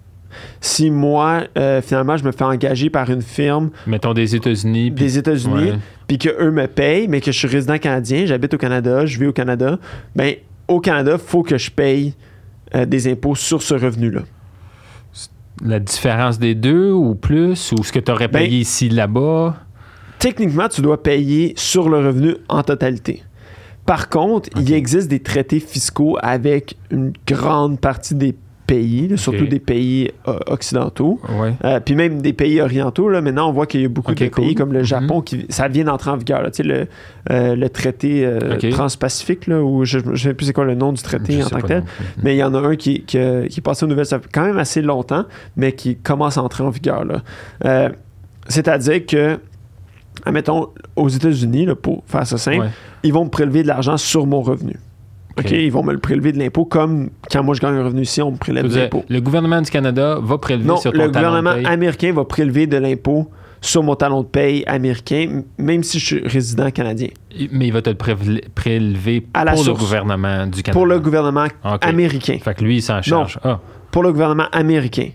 Si 0.59 0.91
moi, 0.91 1.43
euh, 1.57 1.81
finalement, 1.81 2.17
je 2.17 2.25
me 2.25 2.31
fais 2.31 2.43
engager 2.43 2.89
par 2.89 3.09
une 3.09 3.21
firme 3.21 3.69
Mettons 3.87 4.13
des 4.13 4.35
États-Unis. 4.35 4.91
des 4.91 5.17
États-Unis, 5.17 5.73
puis 6.07 6.17
qu'eux 6.17 6.51
me 6.51 6.67
payent, 6.67 7.07
mais 7.07 7.21
que 7.21 7.31
je 7.31 7.37
suis 7.37 7.47
résident 7.47 7.77
canadien, 7.77 8.25
j'habite 8.25 8.53
au 8.53 8.57
Canada, 8.57 9.05
je 9.05 9.17
vis 9.17 9.27
au 9.27 9.33
Canada, 9.33 9.79
ben, 10.15 10.35
au 10.67 10.81
Canada, 10.81 11.13
il 11.13 11.25
faut 11.25 11.43
que 11.43 11.57
je 11.57 11.71
paye 11.71 12.13
euh, 12.75 12.85
des 12.85 13.09
impôts 13.09 13.35
sur 13.35 13.61
ce 13.61 13.73
revenu-là. 13.73 14.21
La 15.63 15.79
différence 15.79 16.37
des 16.39 16.55
deux 16.55 16.91
ou 16.91 17.15
plus? 17.15 17.71
Ou 17.71 17.83
ce 17.83 17.91
que 17.91 17.99
tu 17.99 18.11
aurais 18.11 18.27
Ben- 18.27 18.43
payé 18.43 18.59
ici, 18.59 18.89
là-bas? 18.89 19.55
Techniquement, 20.19 20.67
tu 20.67 20.81
dois 20.81 21.01
payer 21.01 21.53
sur 21.55 21.89
le 21.89 21.97
revenu 21.99 22.35
en 22.49 22.63
totalité. 22.63 23.23
Par 23.85 24.09
contre, 24.09 24.49
il 24.57 24.73
existe 24.73 25.07
des 25.07 25.19
traités 25.21 25.59
fiscaux 25.59 26.17
avec 26.21 26.75
une 26.91 27.13
grande 27.25 27.79
partie 27.79 28.15
des 28.15 28.35
pays, 28.67 29.07
là, 29.07 29.15
surtout 29.17 29.47
des 29.47 29.59
pays 29.61 30.11
euh, 30.27 30.37
occidentaux. 30.47 31.19
Ouais. 31.39 31.53
Euh, 31.63 31.79
puis 31.79 31.95
même 31.95 32.21
des 32.21 32.33
pays 32.33 32.59
orientaux, 32.61 33.07
là, 33.09 33.21
maintenant 33.21 33.49
on 33.49 33.53
voit 33.53 33.65
qu'il 33.65 33.81
y 33.81 33.85
a 33.85 33.87
beaucoup 33.87 34.13
de 34.13 34.27
cool. 34.27 34.43
pays 34.43 34.55
comme 34.55 34.73
le 34.73 34.79
Mhm. 34.79 34.85
Japon 34.85 35.21
qui 35.21 35.45
ça 35.49 35.67
vient 35.69 35.85
d'entrer 35.85 36.11
en 36.11 36.17
vigueur. 36.17 36.43
là. 36.43 36.49
Le, 36.59 36.87
euh, 37.31 37.55
le 37.55 37.69
traité 37.69 38.25
euh, 38.25 38.57
transpacifique, 38.71 39.47
là, 39.47 39.63
ou 39.63 39.85
je 39.85 39.99
ne 39.99 40.15
sais 40.17 40.33
plus 40.33 40.47
c'est 40.47 40.53
quoi 40.53 40.65
le 40.65 40.75
nom 40.75 40.91
du 40.91 41.01
traité 41.01 41.39
Je 41.39 41.45
en 41.45 41.49
tant 41.49 41.61
que 41.61 41.67
tel. 41.67 41.83
Mais 42.21 42.35
il 42.35 42.39
y 42.39 42.43
en 42.43 42.53
a 42.53 42.59
un 42.59 42.75
qui, 42.75 43.01
qui, 43.03 43.17
qui 43.49 43.59
est 43.59 43.63
passé 43.63 43.85
aux 43.85 43.87
nouvelles, 43.87 44.05
ça 44.05 44.19
fait 44.19 44.29
quand 44.31 44.45
même 44.45 44.57
assez 44.57 44.81
longtemps, 44.81 45.23
mais 45.55 45.71
qui 45.71 45.95
commence 45.95 46.37
à 46.37 46.43
entrer 46.43 46.63
en 46.63 46.69
vigueur. 46.69 47.05
C'est-à-dire 48.47 49.05
que, 49.05 49.39
admettons, 50.25 50.67
aux 50.95 51.09
États-Unis, 51.09 51.67
pour 51.81 52.03
faire 52.07 52.25
ça 52.25 52.37
simple, 52.37 52.59
Ouais. 52.61 52.69
ils 53.03 53.13
vont 53.13 53.25
me 53.25 53.29
prélever 53.29 53.61
de 53.63 53.67
l'argent 53.67 53.97
sur 53.97 54.25
mon 54.25 54.41
revenu. 54.41 54.75
OK? 55.39 55.45
Ok. 55.45 55.51
Ils 55.51 55.71
vont 55.71 55.83
me 55.83 55.93
le 55.93 55.99
prélever 55.99 56.31
de 56.31 56.39
l'impôt 56.39 56.65
comme 56.65 57.09
quand 57.31 57.43
moi 57.43 57.55
je 57.55 57.61
gagne 57.61 57.75
un 57.75 57.83
revenu 57.83 58.01
ici, 58.01 58.21
on 58.21 58.31
me 58.31 58.37
prélève 58.37 58.67
de 58.67 58.75
l'impôt. 58.79 59.03
le 59.07 59.19
gouvernement 59.21 59.61
du 59.61 59.69
Canada 59.71 60.17
va 60.21 60.37
prélever 60.37 60.65
Non, 60.67 60.77
sur 60.77 60.91
ton 60.91 60.97
le 61.05 61.11
talon 61.11 61.27
de 61.29 61.37
gouvernement 61.41 61.53
paye. 61.55 61.65
américain 61.73 62.11
va 62.13 62.25
prélever 62.25 62.67
de 62.67 62.77
l'impôt 62.77 63.29
sur 63.61 63.81
mon 63.83 63.95
talon 63.95 64.21
de 64.21 64.27
paye 64.27 64.63
américain, 64.67 65.41
même 65.57 65.81
si 65.83 65.99
je 65.99 66.05
suis 66.05 66.27
résident 66.27 66.69
canadien. 66.71 67.07
Mais 67.51 67.67
il 67.67 67.73
va 67.73 67.81
te 67.81 67.89
le 67.89 67.95
prélever- 67.95 68.43
prélever 68.53 69.25
À 69.33 69.45
la 69.45 69.53
pour 69.53 69.63
le 69.65 69.73
gouvernement 69.73 70.45
du 70.47 70.61
Canada. 70.63 70.73
Pour 70.73 70.85
le 70.85 70.99
gouvernement 70.99 71.47
américain. 71.81 72.37
Fait 72.43 72.53
que 72.53 72.63
lui, 72.63 72.77
il 72.77 72.81
s'en 72.81 73.01
charge. 73.01 73.39
Ah. 73.43 73.59
Pour 73.91 74.03
le 74.03 74.11
gouvernement 74.11 74.47
américain. 74.51 75.09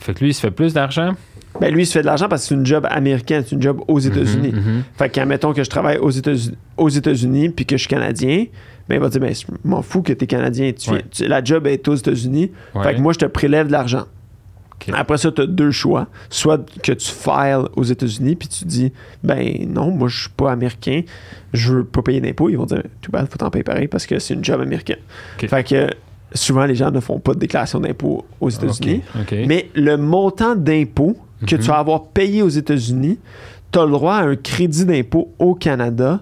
Fait 0.00 0.14
que 0.14 0.20
lui, 0.20 0.30
il 0.30 0.34
se 0.34 0.40
fait 0.40 0.50
plus 0.50 0.72
d'argent? 0.74 1.12
Ben 1.60 1.72
lui, 1.72 1.82
il 1.82 1.86
se 1.86 1.92
fait 1.92 2.00
de 2.00 2.06
l'argent 2.06 2.28
parce 2.28 2.42
que 2.42 2.48
c'est 2.48 2.54
une 2.56 2.66
job 2.66 2.84
américaine, 2.90 3.44
c'est 3.46 3.54
une 3.54 3.62
job 3.62 3.80
aux 3.86 4.00
États-Unis. 4.00 4.50
Mhm, 4.52 4.58
mhm. 4.58 4.82
Fait 4.98 5.08
qu'admettons 5.08 5.52
que 5.52 5.62
je 5.62 5.70
travaille 5.70 5.98
aux 5.98 6.10
États-Unis, 6.10 6.56
aux 6.76 6.88
États-Unis 6.88 7.48
puis 7.50 7.64
que 7.64 7.76
je 7.76 7.80
suis 7.82 7.88
Canadien, 7.88 8.46
ben 8.88 8.96
il 8.96 9.00
va 9.00 9.08
dire, 9.08 9.20
ben 9.20 9.34
je 9.34 9.44
m'en 9.64 9.82
fous 9.82 10.02
que 10.02 10.12
tu 10.12 10.24
es 10.24 10.26
Canadien. 10.26 10.72
Tu 10.72 10.90
Ouais. 10.90 11.02
tu- 11.10 11.26
la 11.26 11.42
job 11.42 11.66
est 11.66 11.86
aux 11.88 11.94
États-Unis. 11.94 12.50
Ouais. 12.74 12.82
Fait 12.82 12.94
que 12.96 13.00
moi, 13.00 13.12
je 13.12 13.18
te 13.20 13.24
prélève 13.26 13.66
de 13.68 13.72
l'argent. 13.72 14.04
Après 14.92 15.16
ça, 15.16 15.32
tu 15.32 15.40
as 15.40 15.46
deux 15.46 15.70
choix. 15.70 16.08
Soit 16.28 16.60
que 16.82 16.92
tu 16.92 17.10
files 17.10 17.62
aux 17.74 17.84
États-Unis 17.84 18.36
puis 18.36 18.48
tu 18.48 18.66
dis, 18.66 18.92
ben 19.22 19.66
non, 19.68 19.90
moi, 19.90 20.08
je 20.08 20.22
suis 20.22 20.30
pas 20.30 20.52
américain, 20.52 21.00
je 21.54 21.72
veux 21.72 21.84
pas 21.84 22.02
payer 22.02 22.20
d'impôts. 22.20 22.50
Ils 22.50 22.58
vont 22.58 22.66
dire, 22.66 22.82
tout 23.00 23.10
bad, 23.10 23.26
faut 23.30 23.38
t'en 23.38 23.48
payer 23.48 23.62
pareil 23.64 23.88
parce 23.88 24.04
que 24.04 24.18
c'est 24.18 24.34
une 24.34 24.44
job 24.44 24.60
américaine. 24.60 24.98
Fait 25.38 25.64
que 25.64 25.88
souvent, 26.34 26.66
les 26.66 26.74
gens 26.74 26.90
ne 26.90 27.00
font 27.00 27.18
pas 27.18 27.32
de 27.32 27.38
déclaration 27.38 27.80
d'impôts 27.80 28.26
aux 28.42 28.50
États-Unis. 28.50 29.00
Ok, 29.14 29.22
ok. 29.32 29.38
Mais 29.46 29.70
le 29.74 29.96
montant 29.96 30.54
d'impôt 30.54 31.16
que 31.46 31.54
Mhm. 31.54 31.60
tu 31.62 31.66
vas 31.68 31.78
avoir 31.78 32.04
payé 32.08 32.42
aux 32.42 32.48
États-Unis, 32.50 33.18
tu 33.72 33.78
as 33.78 33.86
le 33.86 33.92
droit 33.92 34.16
à 34.16 34.22
un 34.24 34.36
crédit 34.36 34.84
d'impôt 34.84 35.32
au 35.38 35.54
Canada 35.54 36.20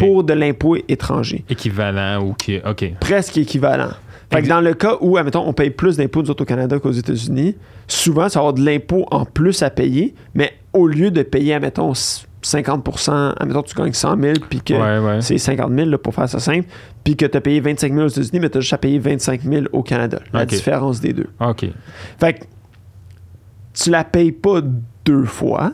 Pour 0.00 0.24
de 0.24 0.32
l'impôt 0.32 0.76
étranger. 0.88 1.44
Équivalent 1.48 2.22
ou 2.24 2.34
qui. 2.34 2.58
OK. 2.64 2.92
Presque 3.00 3.36
équivalent. 3.38 3.90
Fait 4.32 4.42
que 4.42 4.48
dans 4.48 4.60
le 4.60 4.74
cas 4.74 4.96
où, 5.00 5.16
admettons, 5.16 5.46
on 5.46 5.52
paye 5.52 5.70
plus 5.70 5.96
d'impôts 5.96 6.22
nous 6.22 6.30
autres 6.30 6.42
au 6.42 6.46
Canada 6.46 6.78
qu'aux 6.80 6.90
États-Unis, 6.90 7.56
souvent, 7.86 8.28
ça 8.28 8.40
va 8.40 8.48
avoir 8.48 8.54
de 8.54 8.64
l'impôt 8.64 9.06
en 9.10 9.24
plus 9.24 9.62
à 9.62 9.70
payer, 9.70 10.14
mais 10.34 10.52
au 10.72 10.88
lieu 10.88 11.10
de 11.12 11.22
payer, 11.22 11.54
admettons, 11.54 11.92
50 12.42 13.34
admettons, 13.38 13.62
tu 13.62 13.74
gagnes 13.76 13.92
100 13.92 14.20
000, 14.20 14.32
puis 14.50 14.60
que 14.60 14.74
Ouais, 14.74 14.98
ouais. 15.14 15.20
c'est 15.20 15.38
50 15.38 15.72
000 15.72 15.88
là, 15.88 15.98
pour 15.98 16.14
faire 16.14 16.28
ça 16.28 16.40
simple, 16.40 16.66
puis 17.04 17.16
que 17.16 17.26
tu 17.26 17.36
as 17.36 17.40
payé 17.40 17.60
25 17.60 17.92
000 17.92 18.04
aux 18.04 18.08
États-Unis, 18.08 18.40
mais 18.40 18.50
tu 18.50 18.58
as 18.58 18.60
juste 18.62 18.72
à 18.72 18.78
payer 18.78 18.98
25 18.98 19.42
000 19.42 19.64
au 19.72 19.82
Canada. 19.82 20.18
La 20.32 20.42
Ok. 20.42 20.48
différence 20.48 21.00
des 21.00 21.12
deux. 21.12 21.28
OK. 21.40 21.66
Fait 22.18 22.32
que 22.34 22.44
tu 23.72 23.90
la 23.90 24.02
payes 24.04 24.32
pas 24.32 24.60
deux 25.04 25.24
fois, 25.24 25.72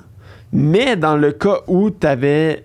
mais 0.53 0.97
dans 0.97 1.17
le 1.17 1.33
cas 1.33 1.61
où 1.67 1.91
tu 1.91 2.07
avais, 2.07 2.63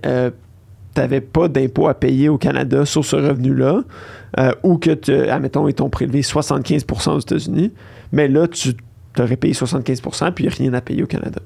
pas 1.31 1.47
d'impôt 1.47 1.88
à 1.88 1.93
payer 1.93 2.29
au 2.29 2.38
Canada 2.38 2.86
sur 2.86 3.03
ce 3.05 3.15
revenu-là, 3.15 3.84
euh, 4.39 4.51
ou 4.63 4.77
que, 4.77 4.91
tu, 4.91 5.13
admettons, 5.13 5.67
ils 5.67 5.73
t'ont 5.73 5.89
prélevé 5.89 6.21
75% 6.21 7.12
aux 7.12 7.19
États-Unis, 7.19 7.71
mais 8.12 8.27
là, 8.27 8.47
tu 8.47 8.73
t'aurais 9.13 9.38
payé 9.38 9.53
75 9.53 10.01
puis 10.36 10.47
rien 10.49 10.73
à 10.73 10.81
payer 10.81 11.03
au 11.03 11.08
Canada. 11.08 11.41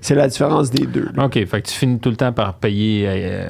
C'est 0.00 0.14
la 0.14 0.28
différence 0.28 0.70
des 0.70 0.86
deux. 0.86 1.08
là. 1.14 1.24
OK. 1.24 1.34
Fait 1.34 1.62
que 1.62 1.68
tu 1.68 1.74
finis 1.74 1.98
tout 1.98 2.10
le 2.10 2.16
temps 2.16 2.32
par 2.32 2.54
payer 2.54 3.04
euh, 3.08 3.46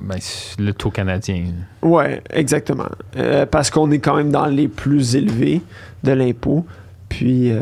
ben, 0.00 0.16
le 0.58 0.72
taux 0.72 0.90
canadien. 0.90 1.44
Ouais, 1.82 2.22
exactement. 2.30 2.88
Euh, 3.16 3.46
parce 3.46 3.70
qu'on 3.70 3.90
est 3.90 3.98
quand 3.98 4.16
même 4.16 4.30
dans 4.30 4.46
les 4.46 4.68
plus 4.68 5.16
élevés 5.16 5.60
de 6.02 6.12
l'impôt. 6.12 6.64
Puis, 7.08 7.52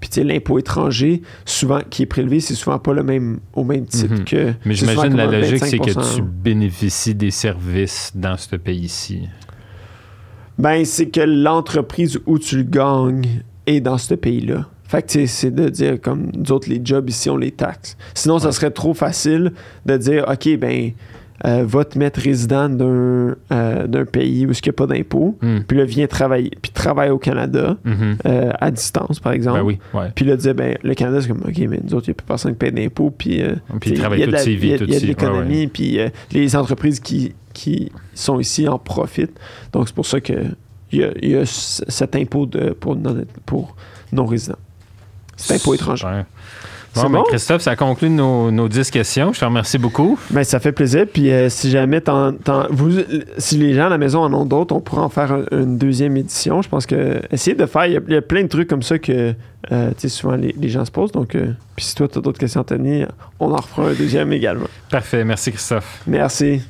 puis 0.00 0.08
tu 0.08 0.14
sais, 0.14 0.24
l'impôt 0.24 0.58
étranger, 0.58 1.22
souvent, 1.44 1.80
qui 1.88 2.02
est 2.02 2.06
prélevé, 2.06 2.40
c'est 2.40 2.54
souvent 2.54 2.78
pas 2.78 2.92
le 2.94 3.02
même, 3.02 3.38
au 3.54 3.64
même 3.64 3.84
titre 3.86 4.14
Mhm. 4.14 4.24
que. 4.24 4.52
Mais 4.64 4.74
j'imagine 4.74 5.14
la 5.16 5.26
logique, 5.26 5.64
c'est 5.64 5.78
que 5.78 5.90
25%. 5.90 6.16
tu 6.16 6.22
bénéficies 6.22 7.14
des 7.14 7.30
services 7.30 8.12
dans 8.14 8.36
ce 8.38 8.56
pays-ci. 8.56 9.28
Ben, 10.58 10.84
c'est 10.84 11.06
que 11.08 11.20
l'entreprise 11.20 12.18
où 12.26 12.38
tu 12.38 12.56
le 12.58 12.62
gagnes 12.64 13.42
est 13.66 13.80
dans 13.80 13.98
ce 13.98 14.14
pays-là. 14.14 14.66
Fait 14.84 15.02
que 15.06 15.26
c'est 15.26 15.50
de 15.54 15.68
dire, 15.68 16.00
comme 16.00 16.32
nous 16.34 16.50
autres, 16.52 16.68
les 16.68 16.80
jobs 16.84 17.08
ici, 17.08 17.30
on 17.30 17.36
les 17.36 17.52
taxe. 17.52 17.96
Sinon, 18.14 18.40
ça 18.40 18.50
serait 18.52 18.72
trop 18.72 18.92
facile 18.92 19.52
de 19.86 19.96
dire, 19.96 20.24
OK, 20.28 20.56
ben, 20.58 20.90
euh, 21.46 21.64
va 21.66 21.84
te 21.84 21.98
mettre 21.98 22.20
résident 22.20 22.68
d'un 22.68 23.34
euh, 23.52 24.04
pays 24.04 24.46
où 24.46 24.50
il 24.52 24.58
n'y 24.64 24.68
a 24.68 24.72
pas 24.72 24.86
d'impôt. 24.86 25.38
Hmm. 25.40 25.60
Puis 25.66 25.76
là, 25.78 25.84
viens 25.84 26.06
travailler. 26.06 26.50
Puis 26.60 26.70
travaille 26.70 27.10
au 27.10 27.18
Canada. 27.18 27.76
Mhm. 27.84 28.16
euh, 28.26 28.50
à 28.60 28.70
distance, 28.70 29.20
par 29.20 29.32
exemple. 29.32 29.58
Ben 29.58 29.64
oui, 29.64 29.78
ouais. 29.94 30.10
Puis 30.14 30.24
là, 30.24 30.36
dire, 30.36 30.54
ben, 30.54 30.76
le 30.82 30.94
Canada, 30.94 31.20
c'est 31.22 31.28
comme, 31.28 31.42
OK, 31.46 31.58
mais 31.58 31.80
nous 31.82 31.94
autres, 31.94 32.08
il 32.08 32.10
n'y 32.10 32.14
a 32.14 32.14
plus 32.14 32.26
personne 32.26 32.52
qui 32.52 32.58
paie 32.58 32.70
d'impôts. 32.70 33.10
Puis, 33.10 33.42
Puis 33.80 33.90
il 33.90 33.98
travaille 33.98 34.24
toute 34.24 34.38
ses 34.38 34.52
il 34.52 34.66
y 34.66 34.74
a- 34.74 34.78
de 34.78 35.06
l'économie, 35.06 35.66
puis 35.66 35.98
les 36.32 36.56
entreprises 36.56 37.00
qui, 37.00 37.34
qui 37.52 37.90
sont 38.14 38.38
ici 38.38 38.68
en 38.68 38.78
profitent. 38.78 39.38
Donc, 39.72 39.88
c'est 39.88 39.94
pour 39.94 40.06
ça 40.06 40.20
qu'il 40.20 40.54
y 40.92 41.02
a, 41.04 41.08
il 41.22 41.30
y 41.30 41.36
a 41.36 41.46
cet 41.46 42.16
impôt 42.16 42.46
de, 42.46 42.70
pour, 42.70 42.96
non, 42.96 43.24
pour 43.46 43.76
non-résidents. 44.12 44.56
Cet 45.36 45.62
impôt 45.62 45.74
étranger. 45.74 46.06
Bon, 46.94 47.02
ben, 47.02 47.08
bon? 47.18 47.22
Christophe, 47.24 47.62
ça 47.62 47.76
conclut 47.76 48.10
nos, 48.10 48.50
nos 48.50 48.68
10 48.68 48.90
questions. 48.90 49.32
Je 49.32 49.40
te 49.40 49.44
remercie 49.44 49.78
beaucoup. 49.78 50.18
Ben, 50.30 50.42
ça 50.44 50.58
fait 50.58 50.72
plaisir. 50.72 51.06
Puis 51.12 51.30
euh, 51.30 51.48
si 51.48 51.70
jamais 51.70 52.02
vous, 52.70 52.90
si 53.38 53.56
les 53.58 53.74
gens 53.74 53.86
à 53.86 53.88
la 53.90 53.98
maison 53.98 54.20
en 54.22 54.32
ont 54.34 54.44
d'autres, 54.44 54.74
on 54.74 54.80
pourra 54.80 55.02
en 55.02 55.08
faire 55.08 55.32
un- 55.32 55.44
une 55.52 55.78
deuxième 55.78 56.16
édition. 56.16 56.62
Je 56.62 56.68
pense 56.68 56.86
que 56.86 57.20
essayer 57.30 57.54
de 57.56 57.66
faire, 57.66 57.86
il 57.86 57.92
y 57.92 57.96
a- 57.96 58.00
il 58.08 58.14
y, 58.14 58.16
a 58.16 58.22
plein 58.22 58.42
de 58.42 58.48
trucs 58.48 58.68
comme 58.68 58.82
ça 58.82 58.98
que 58.98 59.34
euh, 59.72 59.90
souvent 60.08 60.34
les, 60.36 60.54
les 60.58 60.68
gens 60.68 60.84
se 60.84 60.90
posent. 60.90 61.12
Donc, 61.12 61.34
euh, 61.36 61.52
puis 61.76 61.84
si 61.84 61.94
toi 61.94 62.08
tu 62.08 62.18
as 62.18 62.20
d'autres 62.22 62.38
questions, 62.40 62.62
Anthony, 62.62 63.04
on 63.38 63.52
en 63.52 63.56
refera 63.56 63.88
un 63.90 63.94
deuxième 63.94 64.32
également. 64.32 64.66
Parfait. 64.90 65.22
Merci, 65.24 65.52
Christophe. 65.52 66.02
Merci. 66.06 66.62